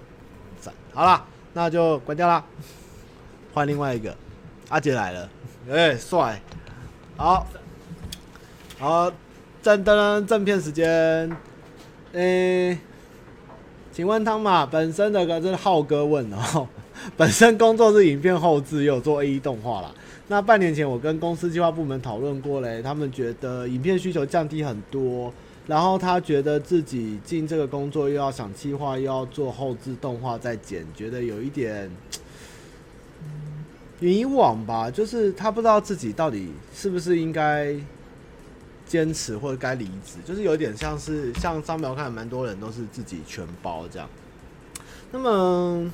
[0.62, 0.74] 赞。
[0.94, 2.42] 好了，那就关掉啦。
[3.54, 4.16] 换另外一个，
[4.70, 5.30] 阿杰来了，
[5.70, 6.42] 哎，帅，
[7.18, 7.46] 好，
[8.80, 9.12] 好，
[9.62, 11.30] 正灯正片时间，
[12.14, 12.80] 诶，
[13.92, 16.70] 请问汤马本身的个这是浩哥问哦，
[17.18, 19.92] 本身工作是影片后制，也有做 AE 动画啦。
[20.28, 25.32] 那半年前我跟公司计划部门讨论过嘞，他们觉得影片需求降低很多，
[25.68, 31.92] 然后他觉得自己进这个工作又要想计划，又要做后制动画再剪，觉得有一点。
[34.02, 37.74] 以往吧，就是他不知道自己到底是不是应该
[38.86, 44.08] 坚持或者该离职，就是有点像是像张苗看蛮多人都是自己全包这样。
[45.12, 45.90] 那么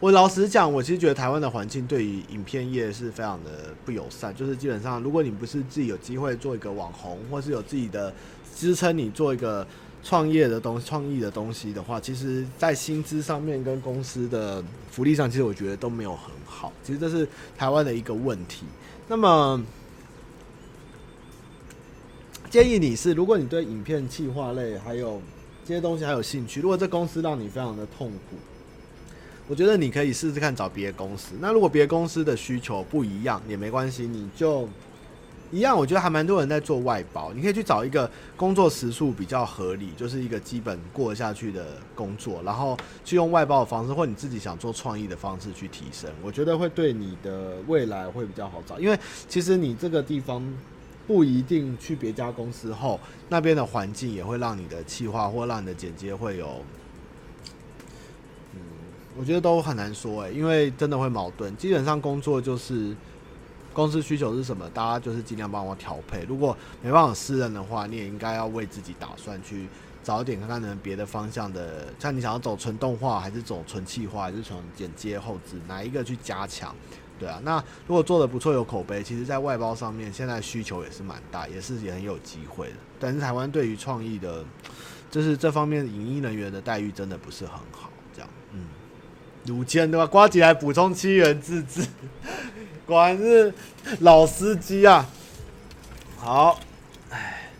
[0.00, 8.12] 我老实讲，我其实觉得台湾的环境对于影片业是非常的不友善，就是基本上如果你不是自己有机会做一个网红，或是有自己的
[8.54, 9.66] 支撑你做一个。
[10.04, 16.72] 创业的东，创意的东西的话，其实，在薪资上面跟公司的福利上，其实我觉得都没有很好。
[16.84, 17.26] 其实这是
[17.58, 18.66] 台湾的一个问题。
[19.08, 19.60] 那么，
[22.48, 25.20] 建议你是，如果你对影片企划类还有
[25.64, 28.36] 这些东西还有兴趣，如果这公司让你非常的痛苦，
[29.48, 31.34] 我觉得你可以试试看找别的公司。
[31.40, 34.68] 那如果别的公司的需求不一样也没关系，你就。
[35.52, 37.32] 一样，我觉得还蛮多人在做外包。
[37.32, 46.10] 你可以去找一个工作时数比较合理，就是一个基本过下去的工作，然后去用外包的方式，或你自己想做创意的方式去提升。
[46.20, 50.42] 我觉得会对你的未来会比较好找，因为其实你这个地方
[51.06, 56.60] 不一定去别家公司后，那边的环境也会让你的企划或让你的剪接会有，
[59.18, 61.56] 我觉得都很难说诶，因为真的会矛盾。
[61.56, 62.94] 基本上工作就是。
[63.76, 64.66] 公司需求是什么？
[64.70, 66.24] 大家就是尽量帮我调配。
[66.24, 69.68] 如果没办法私人的话，你也应该要为自己打算，去
[70.02, 71.88] 早点看看能别的方向的。
[71.98, 76.74] 像你想要走纯动画，还是走纯气化，还是从剪接后置，哪一个去加强？
[77.18, 82.76] 对啊，那如果做的不错，有口碑，其实在外包上面现在需求也是蛮大，也是也很有机会的。
[82.98, 84.42] 但是台湾对于创意的，
[85.10, 87.90] 就是这方面影音人员的待遇真的不是很好。
[89.46, 90.06] 这样，嗯，鲁谦对吧？
[90.06, 91.86] 瓜吉来补充七元自制。
[92.84, 93.52] 果然是
[94.00, 95.06] 老司机啊！
[96.18, 96.58] 好，
[97.10, 97.50] 哎，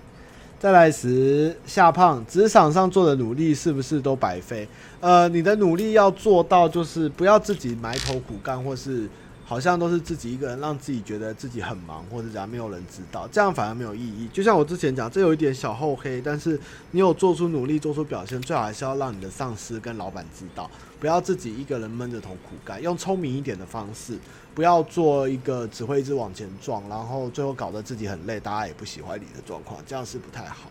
[0.58, 4.68] 再来时夏胖，职场上做的努力是不是都白费？
[5.00, 9.08] 呃，你的努力要做到，就是不要自己埋头苦干，或是。
[9.48, 14.28] 好像都是自己一个人，让自己觉得自己很忙，或者讲没有人知道，这样反而没有意义。
[14.32, 20.68] 就像我之前讲，这有一点小厚黑，但是你有做出努力，做出表现，最好还是要让你的上司跟老板知道，
[20.98, 24.18] 不要自己一个人闷着头苦干，用聪明一点的方式，
[24.52, 30.68] 不要做一个只会一直往前撞，然后最后搞得自己很累，大家也不喜欢你的状况，这样是不太好。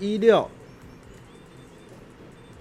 [0.00, 0.50] 一六，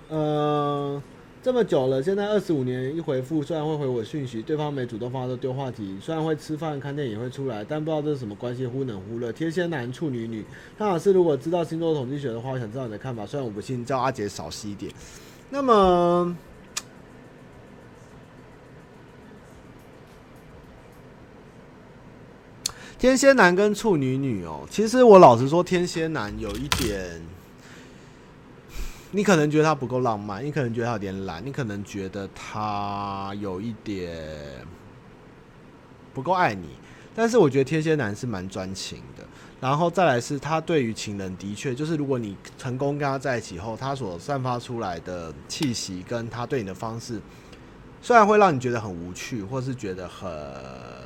[0.10, 1.02] 嗯。
[1.46, 9.32] 这么久了，现在二十五年一回复，虽然会回我讯息，对方没主动发都丢话题，虽然会吃饭看电影会出来，但不知道这是什么关系，忽冷忽热。
[9.32, 10.44] 天蝎男处女女，
[10.76, 13.28] 汤老师如果知道星座统计学的话，我想知道你的看法。
[13.28, 14.92] 虽然我不信，叫阿杰少吸一点。
[15.52, 16.36] 那么，
[22.98, 27.22] 天蝎男跟处女女哦，其实我老实说，天蝎男有一点。
[29.12, 34.66] 你可能觉得他不够浪漫，你可能觉得他有点懒，你可能觉得他有一点
[36.14, 36.70] 不够爱你。
[37.16, 39.24] 但是我觉得天蝎男是蛮专情的。
[39.62, 47.22] 然后再来是他对于情人的确，就是如果你成功跟他在一起后，他所散发出来的气息跟他对你的方式，
[48.02, 50.30] 虽然会让你觉得很无趣，或是觉得很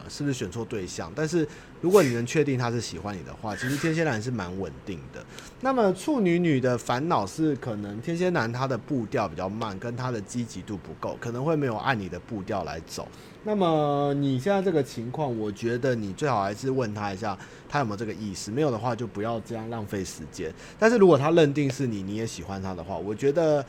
[0.09, 1.11] 是不是选错对象？
[1.15, 1.47] 但是
[1.81, 5.23] 如果你能确定他是喜欢你的话，其实天蝎男是蛮稳定的。
[5.61, 13.07] 那么处女女的烦恼是，可能天蝎男他的步调比较慢，跟他的积极度不够，可能会没有按你的步调来走。
[13.43, 17.37] 那么你现在这个情况，我觉得你最好还是问他一下，
[17.69, 18.51] 他有没有这个意思。
[18.51, 20.53] 没有的话，就不要这样浪费时间。
[20.77, 23.65] 但是如果他认定是你，你也喜欢他的话，我觉得。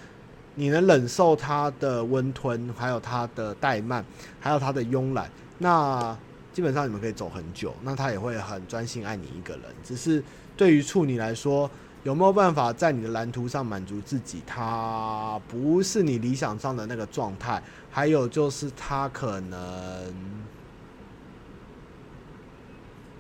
[0.57, 4.05] 你能忍受他的温吞，还有他的怠慢，
[4.41, 6.15] 还有他的慵懒，那
[6.53, 7.75] 基本上你们可以走很久。
[7.83, 9.65] 那他也会很专心爱你一个人。
[9.85, 10.23] 只是
[10.57, 11.71] 对于处女来说，
[12.03, 14.43] 有没有办法在你的蓝图上满足自己？
[14.47, 17.63] 他不是你理想上的那个状态。
[17.91, 20.15] 还有就是他可能，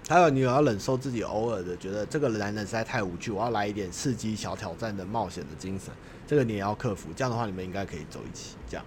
[0.08, 5.92] 还有你要忍受自己偶尔的觉得这个男人实在太无趣，我要来一点刺激、小挑战的冒险的精神。
[6.26, 8.56] 这个你也要克服，这样的话你们应该可以走一起。
[8.68, 8.86] 这样，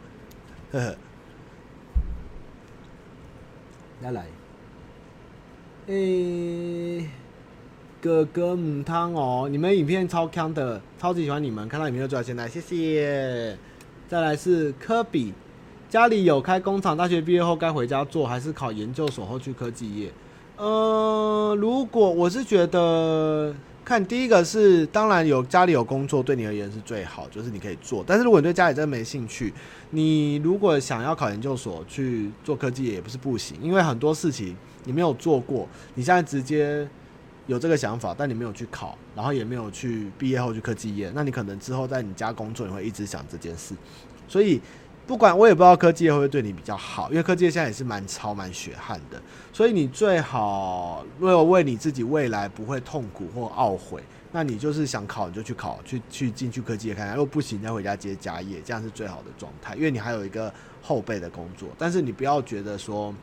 [0.72, 0.96] 呵呵。
[4.04, 4.26] 再来，
[5.88, 7.08] 诶、
[8.02, 13.58] 哥哥母汤哦，你们影片超强的，超级喜欢你们，看到影片就知道现在，谢谢。
[14.10, 15.34] 再来是科比，
[15.90, 20.12] 家里有开工厂，大学毕业后该回家做，还是考研究所后去科技业？
[20.58, 23.56] 呃，如果我是觉得。
[23.86, 28.04] 看第一个是，当然有家里有工作，对你而言是最好，就是你可以做。
[28.08, 29.54] 但是如果你对家里真的没兴趣，
[29.90, 34.56] 你如果想要考研究所去做科技也不是不行，因为很多事情
[34.86, 36.88] 你没有做过，你现在直接
[37.48, 43.76] 有这个想法，但你没有去考，然后也没有去毕业后去科技业，那你可能之后在你家工作，你会一直想这件事，
[44.28, 44.62] 所以。
[45.06, 54.02] 不管我也不知道科技业会不会对你比较好，因为科技业现在也是蛮超蛮血汗的，所以你最好为了为你自己未来不会痛苦或懊悔，
[54.32, 60.52] 那你就是想考你就去考，去去进去科技业看看，如果不行再回家接家业，这样是最好的状态，因为你还有一个
[60.82, 61.68] 后备的工作。
[61.78, 63.14] 但是你不要觉得说，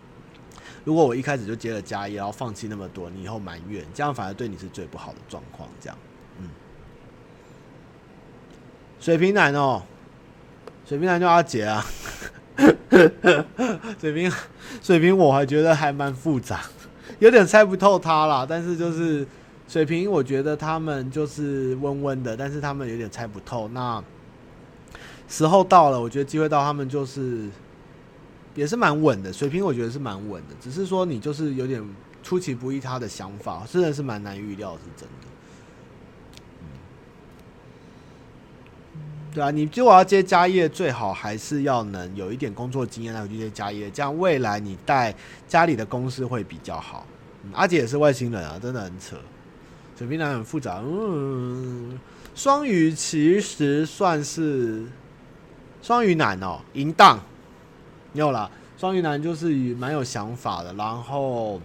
[0.85, 5.67] 如果我一开始就接了家业，然后放弃那么多，你以后埋怨，这样反而对你是最不好的状况。
[5.81, 5.97] 这样，
[6.41, 6.49] 嗯，
[9.01, 9.83] 水瓶男哦。
[10.91, 11.87] 水瓶男就阿杰啊，
[14.01, 14.29] 水瓶
[14.83, 16.63] 水瓶我还觉得还蛮复杂，
[17.21, 18.45] 有点猜不透他啦。
[18.49, 19.25] 但是就是
[19.69, 23.69] 水瓶，我觉得他们就是温温的，但是他们有点猜不透。
[23.69, 24.03] 那
[25.29, 27.49] 时候到了，我觉得机会到，他们就是
[28.57, 29.33] 也是蛮稳的。
[29.33, 31.81] 水瓶我觉得是蛮稳的，只是说你就是有点
[32.25, 35.30] 出其不意，他的想法真的是蛮难预料，是真的。
[39.33, 45.15] 对啊，你如果要接家业，最好还是要能有一点工作经验来去接家业，这样未来你带
[45.47, 47.07] 家里的公司会比较好。
[47.45, 49.17] 嗯，阿姐也是外星人啊，真的很扯。
[49.97, 51.99] 水瓶男很复杂，嗯，
[52.35, 54.85] 双鱼其实算是
[55.81, 57.21] 双鱼男哦，淫荡，
[58.13, 61.61] 没有啦，双鱼男就是蛮有想法的，然后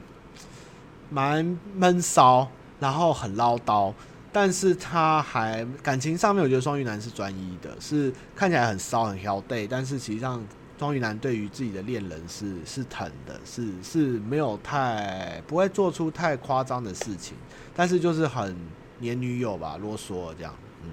[1.10, 2.48] 蛮闷骚，
[2.80, 3.92] 然后很唠叨。
[4.36, 10.46] 但是他还感情上面，我觉得双鱼男是专一的，是看起来很骚很嚣对，但是实际上
[10.78, 17.38] 双鱼男对于自己的恋人是是疼的，是是没有太不会做出太夸张的事情，
[17.74, 18.54] 但是就是很
[19.00, 20.90] 黏女友吧，啰嗦这样，嗯，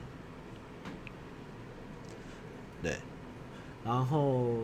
[2.81, 2.97] 对，
[3.85, 4.55] 然后。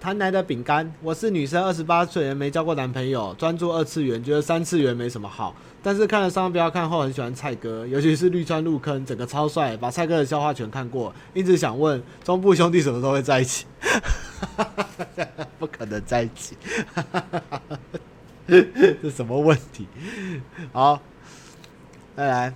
[0.00, 5.54] 谈来的饼干，我是女生，二十八岁，没交过男朋友，专注二次元，觉得三次元没什么好。
[5.82, 13.66] 但是看了商标看后，很喜欢蔡哥，尤其是绿川入坑，整个超帅，把蔡哥的笑话全看过，一直想问中部兄弟什么时候会在一起？
[15.58, 16.56] 不可能在一起，
[18.46, 19.86] 这什么问题？
[20.72, 21.00] 好，
[22.16, 22.54] 再来。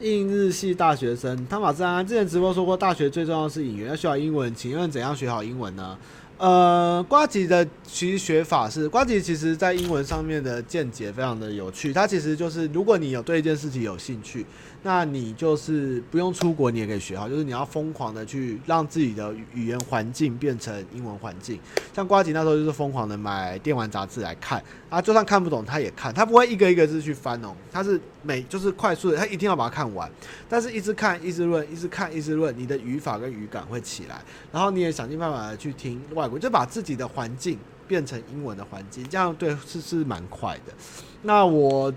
[0.00, 4.54] 应日系大学生汤马斯安之前直播说过，大学最重要的是语言，要学好英文。
[4.54, 5.96] 请问怎样学好英文呢？
[6.36, 11.92] 呃，瓜吉的其实学法是，瓜吉其实在英文上面的见解非常的有趣。
[11.92, 14.44] 它其实就是，如果你有对一件事情有兴趣。
[14.86, 17.26] 那你就是不用出国，你也可以学好。
[17.26, 21.58] 就是你要疯狂的去让自己的语言环境变成英文环境。
[21.94, 30.10] 像瓜吉那时候就是疯狂的买电玩杂志来看，啊，就算看不懂他也看，他不会一个一个字去翻哦，他是每就是快速的，他一定要把它看完。
[30.50, 34.20] 但是一直看，一直论，一直看，一直论，你的语法跟语感会起来，
[34.52, 37.58] 然后你也想尽办法的去听外国，就把自己的环境
[37.88, 40.74] 变成英文的环境，这样对是是蛮快的。
[41.22, 41.90] 那我。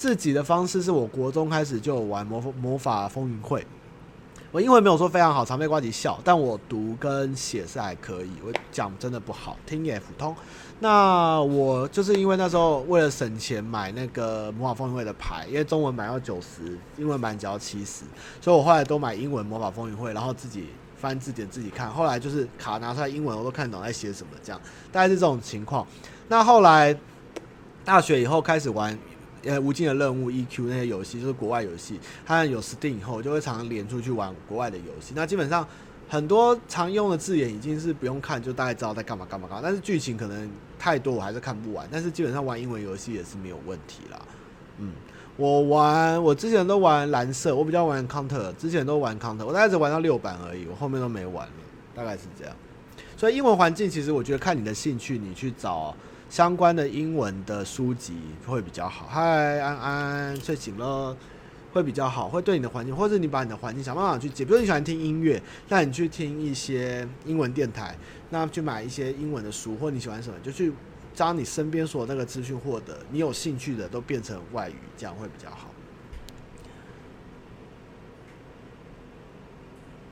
[0.00, 3.66] 自己的方式是我国中开始就玩魔魔法风云会，
[4.50, 10.34] 我英文没有说非常好，常被瓜吉笑，但我读跟写是还可以，我讲真的不好，听也普通。
[10.78, 18.04] 那我就是因为那时候为了省钱买那个魔法风云会的牌，因为中文版要九十，英文版只要七十，
[18.40, 21.90] 所以我后来都买英文魔法风云会，然后自己翻字典自己看。
[21.90, 24.58] 后来就是卡拿出来英文我都看懂在写什么，这样
[24.90, 25.86] 大概是这种情况。
[26.28, 26.98] 那后来
[27.84, 28.98] 大学以后开始玩
[29.44, 31.98] 呃无尽的任务 EQ 那些游戏，就是国外游戏。
[32.26, 35.12] 它有 Steam 以后，就会常常连出去玩国外的游戏。
[35.14, 35.66] 那基本上
[36.08, 41.88] 很多常用的字眼已经是不用看就大概知道在干嘛干嘛干嘛，但是剧情可能太多我还是看不完。
[41.90, 44.20] 但是基本上玩英文游戏也是没有问题啦。
[44.78, 44.92] 嗯，
[45.36, 51.52] 我玩我之前都玩蓝色，我比较玩 Counter，之前都玩 Counter，我大概只玩到六版而已，我后面都没玩了，
[51.94, 52.54] 大概是这样。
[53.16, 55.94] 所以英文环境其实我觉得看你的兴趣，你去找。
[56.30, 58.14] 相关的英文的书籍
[58.46, 59.08] 会比较好。
[59.08, 61.14] 嗨，安安，睡醒了，
[61.72, 64.44] 会比较好，会对你的环境，或者你把你的环境想办法去解。
[64.44, 67.98] 比如你喜欢听音乐，那你去听一些英文电台，
[68.30, 70.72] 那去买一些英文的书，或你喜欢什么，就去
[71.12, 75.69] 将你身边所有那个资讯获得，你有兴趣的都变成外语，这样会比较好。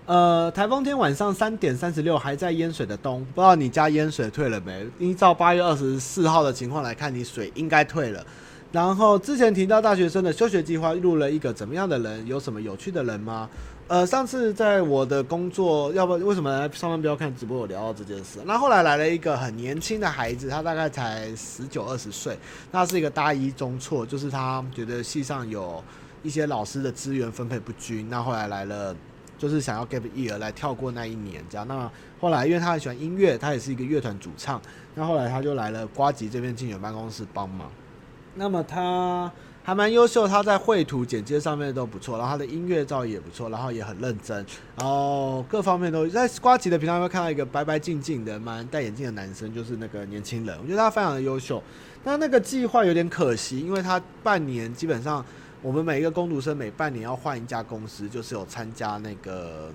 [0.08, 4.86] 呃，台风天晚上三点三十六还在淹水的东，不知道你家淹水退了没？
[4.98, 8.24] 依照八月二十四号的情况来看，你水应该退了。
[8.72, 12.26] 然后之前提到大学生的休学计划，录了一个怎么样的人？
[12.26, 13.50] 有什么有趣的人吗？
[13.86, 17.58] 呃，上次在我的工作，要不为什么上班不要看直播？
[17.58, 18.38] 我聊到这件事。
[18.46, 22.34] 那后来来了一个很年轻的孩子，他大概才十九二十岁，
[22.72, 25.84] 那是一个大一中辍，就是他觉得系上有
[26.22, 28.96] 一些老师的资源分配不均，那后来来了。
[29.38, 31.66] 就是想要 gap year 来跳过那一年，这样。
[31.68, 34.60] 那后来因为他很喜欢音乐，他也是一个乐团主唱。
[34.94, 37.70] 那后来他就来了瓜吉这边竞选办公室帮忙。
[38.34, 39.30] 那么他
[39.62, 44.44] 还蛮优秀，他在绘图剪接上面都不错，然后他的音乐造诣也不错，然后也很认真，
[44.76, 50.58] 然后各方面都在瓜吉的频道会看到一个白白净净的、蛮戴眼镜的男生，就是那个年轻人。
[50.60, 51.62] 我觉得他非常的优秀。
[52.02, 55.24] 那那个计划有点可惜，因为他半年基本上。
[55.60, 59.70] 我们每一个工读生每半年要换一家公司，就是有参加那个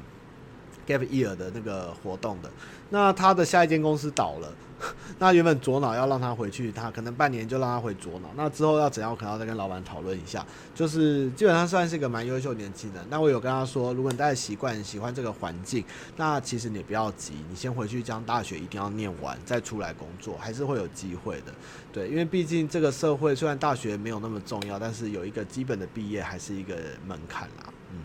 [0.88, 2.50] gap year 的那个活动的。
[2.90, 4.54] 那他的下一间公司倒了，
[5.20, 8.30] 那原本左脑要让他回去，他可能半年就让他回左脑。
[8.36, 10.46] 那之后要怎样，我可能要再跟老板讨论一下。
[10.76, 13.04] 就是基本上算是一个蛮优秀的年轻人。
[13.10, 15.84] 那我有跟他说，如果你大家习惯喜欢这个环境，
[16.18, 21.54] 那其实你不要急，你先回去将大学一定要念完，再出来工作，还是会有机会的。
[21.92, 26.76] 对，因为毕竟这个社会虽然大学没有那么重要，但是有一个基本的毕业还是一个
[27.08, 27.74] 门槛啦。
[27.92, 28.00] 嗯，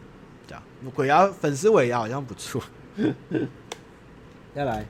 [0.47, 0.63] 这样。
[0.95, 2.63] 鬼牙粉丝尾牙好像不错。
[4.55, 4.85] 再来，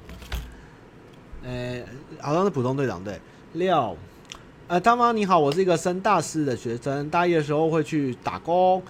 [1.44, 1.82] 呃、
[2.20, 3.20] 好像是普通队长对。
[3.54, 3.96] 六，
[4.66, 8.82] 呃，大妈你好，我是一个升大四的学生，大一的时候会去打工，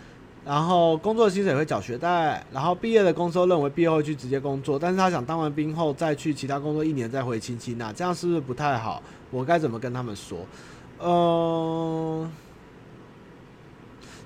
[0.45, 9.01] 然后工作薪水也会缴学贷，然后毕业的公司认为毕业后去直接工作，但是他想当完兵后再去其他工作一年再回亲戚，那这样是不是不太好？
[9.31, 10.39] 我该怎么跟他们说？
[11.01, 12.29] 嗯、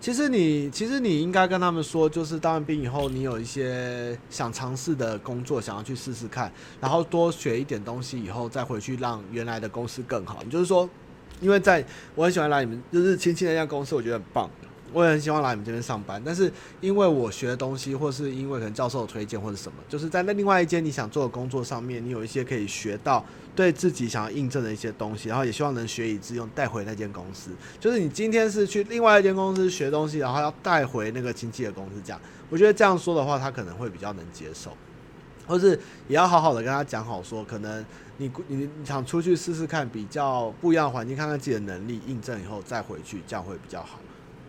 [0.03, 10.41] 其实你，其实你应该跟他们说，就是当完兵以后，你有一些想尝试的工作，想要去试试看，然后多学一点东西，以后再回去让原来的公司更好。
[10.45, 10.91] 你就是说，
[11.41, 11.87] 因为在
[12.17, 14.51] 我很喜欢来你们，就是亲戚那家公司，我觉得很棒。
[14.93, 23.25] 我也很希望来你们这边上班，但是因为我学的东西，或是因为可能教授的推荐或者什么，就是在那另外一间你想做的工作上面，你有一些可以学到
[23.57, 27.51] 对自己想要印证的一些东西，然后也希望能学以致用带回那间公司。
[27.81, 32.21] 就是你今天是去另外一间公司学东西，然后要带回那个亲戚的公司，这样，
[32.51, 34.77] 我觉得这样说的话，他可能会比较能接受，
[35.47, 35.71] 或是
[36.09, 37.85] 也要好好的跟他讲好说，可能
[38.19, 43.99] 你你想出去试试看比较不一样的环境，看看自己的能力印证以后再回去，这样会比较好。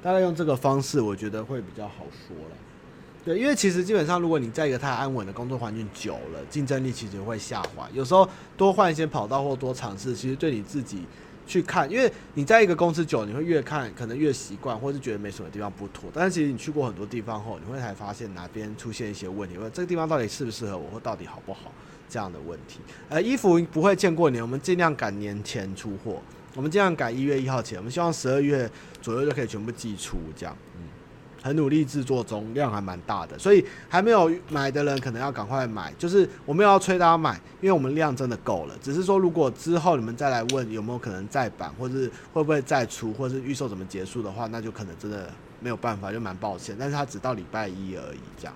[0.03, 2.55] 大概用这个方式，我觉得会比较好说了。
[3.23, 7.87] 对，因为其实基本上，如果你在一个太安稳的工作环境久了，竞争力其实会下滑。
[7.93, 8.27] 有时候
[8.57, 11.05] 多换一些跑道或多尝试，其实对你自己
[11.47, 16.09] 去看，因为你在一个公司久，你会越看可能越习惯，或是觉得没什么地方不妥。
[16.13, 21.71] 但是其实你去过很多地方后，你会才发现哪边出现一些问题，或者这个地方到底适不适合我，或到底好不好
[22.09, 22.81] 这样的问题。
[23.07, 26.21] 呃，衣服不会见过年，我们尽量赶年前出货。
[26.55, 28.69] 我们尽量赶一月一号前，我们希望十二月
[29.01, 30.83] 左右就可以全部寄出，这样，嗯，
[31.41, 35.91] 很努力制作中，量还蛮大的，所以还没有买的人可能要赶快买。
[35.97, 38.77] 就是我没有要催大家买，因为我们量真的够了。
[38.83, 45.27] 只是说，如果之后你们再来问有没有可能再版，或是会不会再出，或是预售怎么结束的话，那就可能真的
[45.59, 46.75] 没有办法，就蛮抱歉。
[46.77, 48.53] 但是它只到礼拜一而已，这样。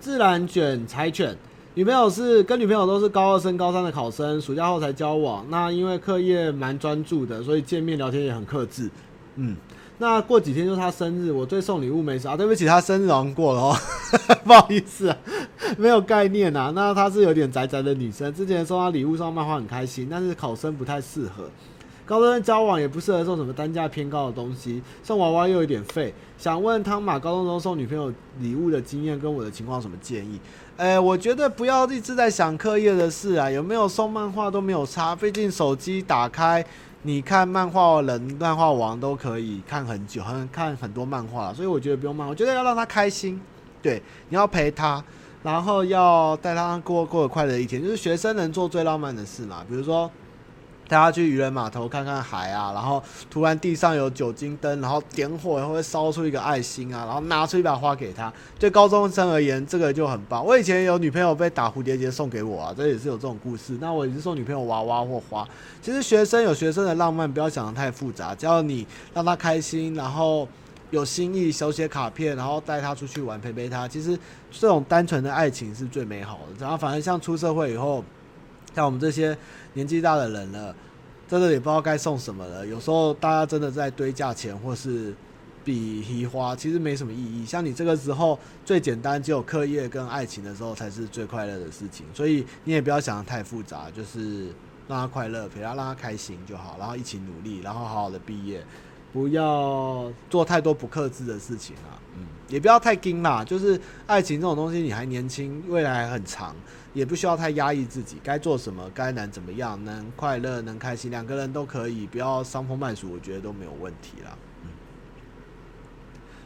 [0.00, 1.36] 自然卷柴犬。
[1.74, 5.46] 女朋友是跟女朋友都是高二升高三的考生，暑假后才交往。
[5.50, 8.90] 那因为课业蛮专注的，所以见面聊天也很克制。
[9.36, 9.56] 嗯，
[9.98, 12.36] 那过几天就是他生日，我对送礼物没啥。
[12.36, 13.76] 对不起，他生日好像过了哦，
[14.42, 15.16] 不好意思啊，
[15.78, 16.72] 没有概念啊。
[16.74, 21.48] 那她是有点宅宅的女生，之前送她礼物送漫画很开心，但是考生不太适合。
[22.04, 26.12] 高中生交往也不适合送什么单价偏高的东西，送娃娃又有点费。
[26.36, 30.40] 想问汤马高中中送女朋友礼物的经验跟我的情况有什么建议？
[30.80, 36.64] 哎、我觉得不要一直在想课业的事啊，有没有送漫画都没有差，毕竟手机打开，
[37.02, 43.38] 你看漫画人、漫画王都可以看很久，很看很多漫画，所以我觉得不用漫，我觉得要让他开心，
[43.82, 45.04] 对，你要陪他，
[45.42, 50.10] 然后要带他过过快乐一天，就是学生能做最浪漫的事嘛，比如说。
[50.90, 53.00] 带他去渔人码头看看海啊，然后
[53.30, 58.32] 突然地上有酒精灯，然后点火然后会烧出一个爱心啊，然后拿出一把花给他。
[58.58, 60.44] 对高中生而言，这个就很棒。
[60.44, 63.78] 我以前有女朋友被打蝴蝶结送给我啊，这也是有这种故事。
[63.80, 65.46] 那我也是送女朋友娃娃或花。
[65.80, 68.84] 其实学生有学生的浪漫，不要想得太复杂，只要你
[69.14, 70.48] 让他开心，然后
[70.90, 73.86] 有心意，手写卡片，然后带他出去玩，陪陪他。
[73.86, 74.18] 其实
[74.50, 76.60] 这种单纯的爱情是最美好的。
[76.60, 78.04] 然后反正像出社会以后，
[78.74, 79.36] 像我们这些。
[79.72, 80.74] 年纪大的人了，
[81.28, 82.66] 真的也不知道该送什么了。
[82.66, 85.14] 有时候大家真的在堆价钱，或是
[85.64, 87.46] 比提花，其实没什么意义。
[87.46, 92.04] 像你这个时候最简单，只有课业跟爱情的时候才是最快乐的事情。
[92.12, 94.46] 所以你也不要想得太复杂，就是
[94.88, 98.60] 让他快乐，陪他，让他开心就好，然后一起努力，然后好好的毕业，
[99.12, 101.94] 不要做太多不克制的事情啊。
[102.18, 103.42] 嗯，也不要太紧啦。
[103.42, 106.54] 就是爱情这种东西，你还年轻，未来还很长。
[106.92, 114.36] 也不需要太压抑自己，该做什么，该难怎么样，能快乐，能开心，两个人都可以，不要伤风败俗，我觉得都没有问题啦。
[114.64, 114.70] 嗯，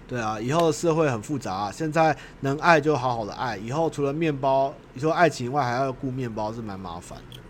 [0.06, 7.40] 对啊，以后的社会很复杂，现在能爱就好好的爱，以后除了面包，你说爱情以外还要顾面包，是蛮麻烦的。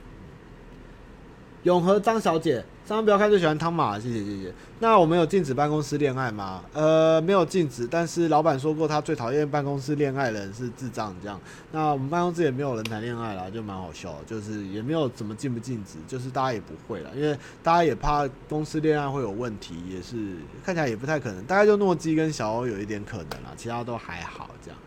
[1.64, 2.64] 永和张小姐。
[2.86, 4.52] 上班不要看最喜欢汤马，谢谢谢谢。
[4.78, 6.62] 那我们有禁止办公室恋爱吗？
[6.74, 11.40] 呃，没有禁止，但是老板说过他最讨厌办公室恋爱的人是智障这样。
[11.72, 21.42] 那我们办公室也没有人谈恋爱啦，就蛮好笑，就是也没有怎么禁不禁止，就是大家也不会了，因为大家也怕公司恋爱会有问题，也是看起来也不太可能。
[21.46, 24.78] 大概就诺基跟小欧有一点可能啦，其他都还好这样。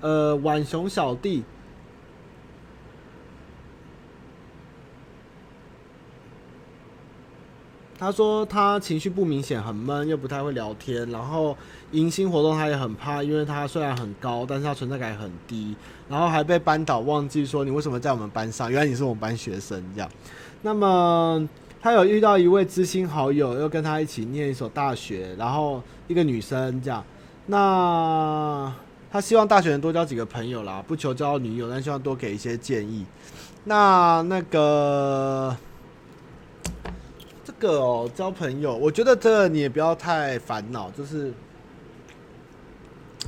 [0.00, 1.44] 呃，浣熊小弟。
[8.02, 11.08] 他说他情绪不明显，很闷，又不太会聊天。
[11.12, 11.56] 然后
[11.92, 15.76] 迎新活动他也很怕，因为他虽然很高，但是他存在感很低。
[16.08, 18.68] 然后还被班导忘记说，你为什么在我们班上？
[18.68, 20.10] 原来你是我们班学生这样。
[20.62, 21.48] 那么
[21.80, 27.04] 他有遇到一位知心好友，又跟他一起念一所大学，然后一个女生这样。
[27.46, 28.74] 那
[29.12, 33.06] 他希望大学能多交几个朋友啦，不求交女友，但希望多给一些建议。
[33.62, 35.56] 那那个。
[37.62, 40.90] 个哦，交朋友，我觉得这你也不要太烦恼。
[40.90, 41.32] 就是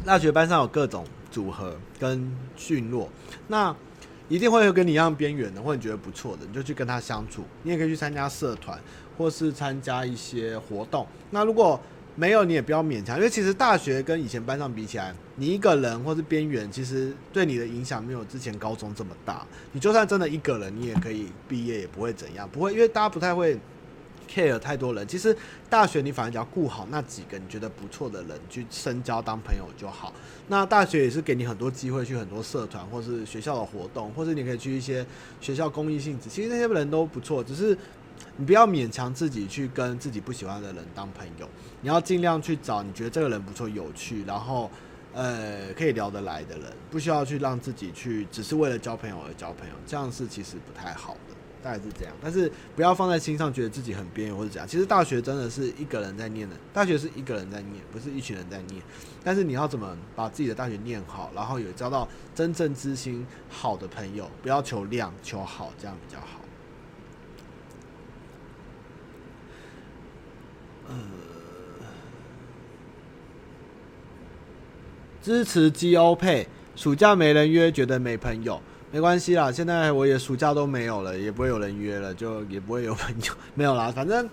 [0.04, 3.08] 大学班上有各种组合跟聚落，
[3.46, 3.74] 那
[4.28, 7.44] 一定会有跟你一样边缘的，或者你觉得不错的，你就去跟他相处。
[7.62, 8.76] 你也可以去参加社团，
[9.16, 11.06] 或是参加一些活动。
[11.30, 11.80] 那如果
[12.16, 19.46] 没有，你也不要勉强，因为其实大学跟以前班上比起来，你一个人或是边缘，其实对你的影响没有之前高中这么大。
[19.70, 23.56] 你就算真的一个人，你也可以毕业，也不会怎样，不会，因为大家不太会。
[24.34, 25.36] Care 太多人，其实
[25.70, 30.12] 大学你反而只要顾好那几个你觉得不错的人去深交当朋友就好。
[30.48, 35.06] 那大学也是给你很多机会去很多社团或是学校的活动，或者你可以去一些
[35.40, 36.28] 学校公益性质。
[36.28, 37.78] 其实那些人都不错，只是
[38.36, 41.48] 你不要勉强自己去跟自己不喜欢的人当朋友。
[41.80, 44.70] 你要尽量去找你觉得这个人不错、有趣，然后
[45.14, 51.33] 呃可以聊得来的人，不需要去让自己去只是为了交朋友而交朋友，这样是其实不太好的。
[51.64, 54.68] 大概是这样，但是不要放在心上，觉得自己很边缘或者怎样。
[54.68, 58.82] 其实大学真的是一个人在念的，大学是一个人在念，不是一群人在念。
[59.24, 66.40] 但是你要怎么把自己的大学念好，然后有交到真正知心好的朋友，不要求量，求好，这样比较好。
[70.86, 70.94] 呃，
[75.22, 76.46] 支持基欧配，
[76.76, 78.60] 暑假没人约，觉得没朋友。
[78.94, 83.90] 没关系啦，现在我也暑假都没有了，也不会有人约了，就也不会有朋友没有啦。
[83.90, 84.30] 反正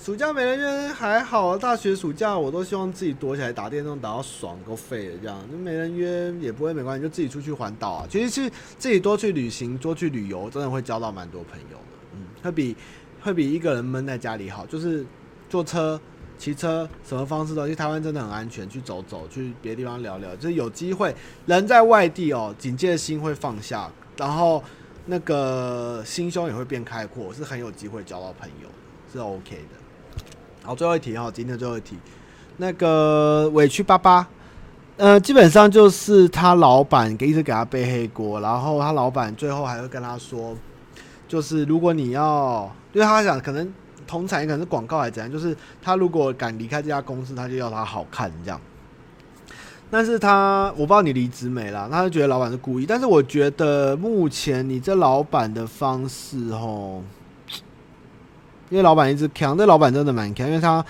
[0.00, 5.36] 暑假没人约还好，大学暑假我都希望自己躲起来打电动，打到爽够废的这样。
[5.50, 8.06] 就没人约也不会没关系，就自己出去环岛啊。
[8.08, 12.14] 其实是自己多去旅行，多去旅游，真的会交到蛮多朋友的。
[12.14, 12.76] 嗯，会比
[13.20, 14.64] 会比一个人闷在家里好。
[14.66, 15.04] 就是
[15.50, 16.00] 坐车。
[16.38, 21.14] 骑车什么方式都，去台湾真的很安全，去走走，去别的地方聊聊，就是有机会。
[21.46, 24.62] 人在外地哦，警戒心会放下，然后
[25.06, 28.68] 那个心胸也会变开阔，是很有机会交到朋友，
[29.12, 30.26] 是 OK 的。
[30.62, 31.96] 好，最后一题哈，今天最后一题，
[32.58, 34.28] 那个委屈巴巴，
[34.96, 40.56] 呃，基本上就是他老板给一直给他背黑锅，然后他老板最后还会跟他说。
[41.28, 43.74] 就是如果你要，因为他想可能
[44.06, 48.60] 同产业可能是广告还是怎样，就是他如果敢离开这家公司，他就要他好看这样。
[49.88, 52.84] 但是他我不知道你离职没啦，他就觉得老板是故意。
[52.84, 57.00] 但是我觉得目前你这老板的方式齁，
[58.68, 60.84] 因为老板一直强，这老板真的蛮强，因为他，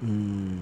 [0.00, 0.58] 嗯，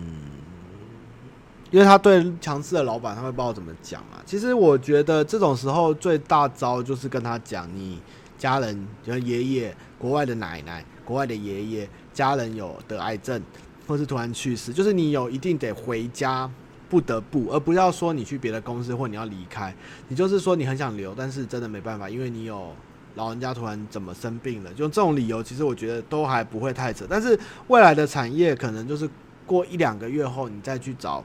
[1.73, 4.23] 因为他对强势的老板，他会不知道怎么讲啊。
[4.25, 8.01] 其实我觉得这种时候最大招就是跟他讲，你
[8.39, 13.43] 家人就爷爷、国外的奶奶、国外的爷爷，家人有得癌症，
[13.85, 16.49] 或是突然去世，就是你有一定得回家。
[16.89, 19.73] 不得不，而不要说你去别的公司或你要离开，
[20.09, 22.75] 你就是说你很想留，但是真的没办法，因为你有
[23.15, 27.07] 老人家突然怎么生病了，就这种理由，其实我觉得都还不会太扯。
[27.09, 27.39] 但是
[27.69, 29.09] 未来的产业可能就是
[29.47, 31.23] 过一两个月后，你再去找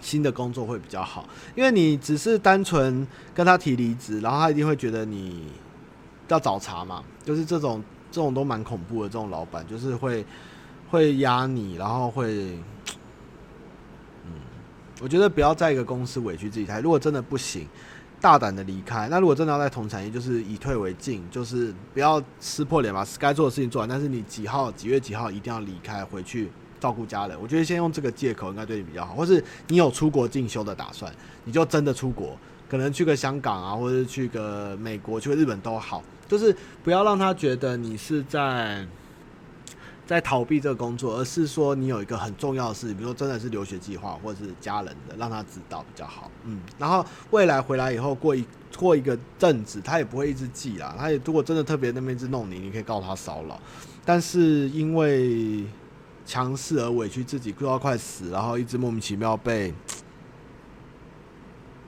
[0.00, 3.04] 新的工作会比较好，因为你只是单纯
[3.34, 5.48] 跟他提离职，然后他一定会觉得你
[6.28, 7.82] 要找茬嘛，就是这种
[8.14, 10.24] 这种都蛮恐怖的，这种老板就是会
[10.88, 12.56] 会压你，然后会。
[14.24, 14.30] 嗯
[15.00, 17.66] 我觉得不要在一个公司委屈自己太，如果真的不行，
[18.20, 19.08] 大胆的离开。
[19.08, 23.88] 那如果真的要在同产业，就是以退为进，就是不要撕破脸把该做的事情做完。
[23.88, 27.36] 但是你几号几月几号一定要离开，回去照顾家人。
[27.42, 31.12] 我觉得先用这个借口应该对你比较好，或是你有出国进修的打算，
[31.42, 32.38] 你就真的出国，
[32.74, 38.84] 可能去个香港啊，或者去个美国、去个日本都好，就是不要让他觉得你是在。
[40.06, 46.30] 在逃避这个工作，而是说你有一个很重要的事，比如说真的是留学计划或者是家人的，让他知道比较好。
[46.44, 48.44] 嗯，然后未来回来以后过一
[48.76, 50.94] 过一个阵子，他也不会一直记啦。
[50.98, 53.58] 他也如果真的特别那边一直弄你，你可以告他骚扰。
[54.04, 55.64] 但是因为
[56.26, 59.72] 强势而委屈自己，哭到快死，然后一直莫名其妙被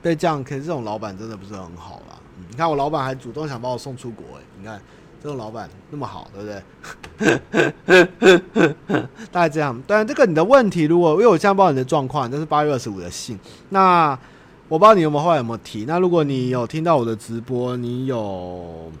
[0.01, 2.17] 被这样，可是这种老板真的不是很好啦。
[2.37, 4.81] 嗯，你看我老板还主动想把我送出国，诶，你看。
[5.19, 6.61] 这种老板那么好，对不对？
[9.31, 9.75] 大概这样。
[9.87, 13.37] 当然，这个你的问题，如果因为我现在不知道你的状况，这是八月二十五的信。
[13.69, 14.11] 那
[14.69, 15.85] 我不知道你有没有后来有没有提。
[15.85, 18.91] 那如果你有听到我的直播，你有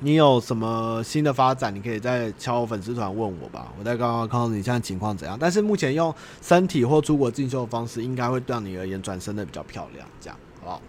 [0.00, 3.70] 你有什么新的发展，你可以再敲我粉丝团问我吧。
[3.78, 5.36] 我再刚刚告诉你现在情况怎样。
[5.38, 6.12] 但是目前用
[6.42, 10.06] 身体或出国进修的方式，应该会让你而言转身的比较漂亮。
[10.20, 10.82] 这样，好不好？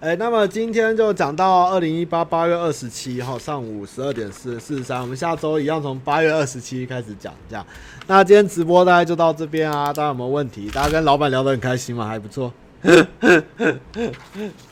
[0.00, 7.64] 哎、那么今天就讲到二零一八八月二十七号上午十二点四四十三，我们下周一样从八月二十七开始讲，这样。
[8.08, 10.68] 那今天直播大概就到这边啊，大家有没有问题？
[10.70, 12.08] 大家跟老板聊得很开心吗？
[12.08, 12.52] 还不错。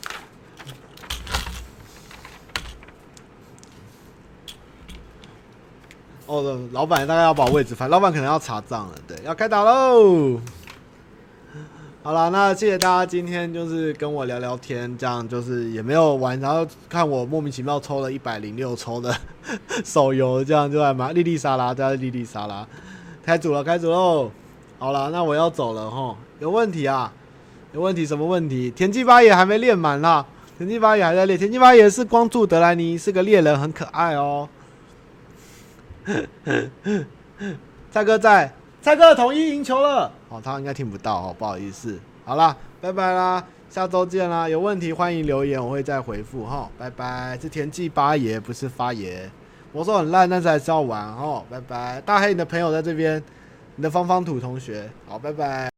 [6.31, 10.39] 哦，老板大概要把位置反正，老板可能要查账了，对，要开打喽。
[12.01, 19.13] 好了，那谢谢大家今天就是跟我聊聊天，这样就是也没有玩，然后看我莫名其妙抽了一百零六抽的
[19.83, 22.65] 手游，这样就还蛮莉莉莎拉，大家莉莉莎拉，
[23.25, 24.31] 开组了，开组喽！
[24.79, 27.11] 好了，那我要走了齁，有问题啊？
[27.73, 28.05] 有问题？
[28.05, 28.71] 什么问题？
[28.71, 30.25] 田忌八爷还没练满啦，
[30.57, 34.47] 田忌八爷还在练，田忌八爷是光柱德莱尼，是个猎人，很可爱哦。
[37.91, 38.51] 蔡哥在。
[38.83, 41.99] 蔡哥统一赢球了，哦，他应该听不到哦，不好意思。
[42.25, 44.49] 好啦，拜拜啦，下周见啦。
[44.49, 46.67] 有问题欢迎留言，我会再回复哈。
[46.79, 49.29] 拜拜，是田忌八爷，不是发爷。
[49.71, 51.45] 魔兽很烂，但是还是要玩哦。
[51.47, 53.21] 拜拜，大黑，你的朋友在这边，
[53.75, 55.70] 你的方方土同学，好，拜拜。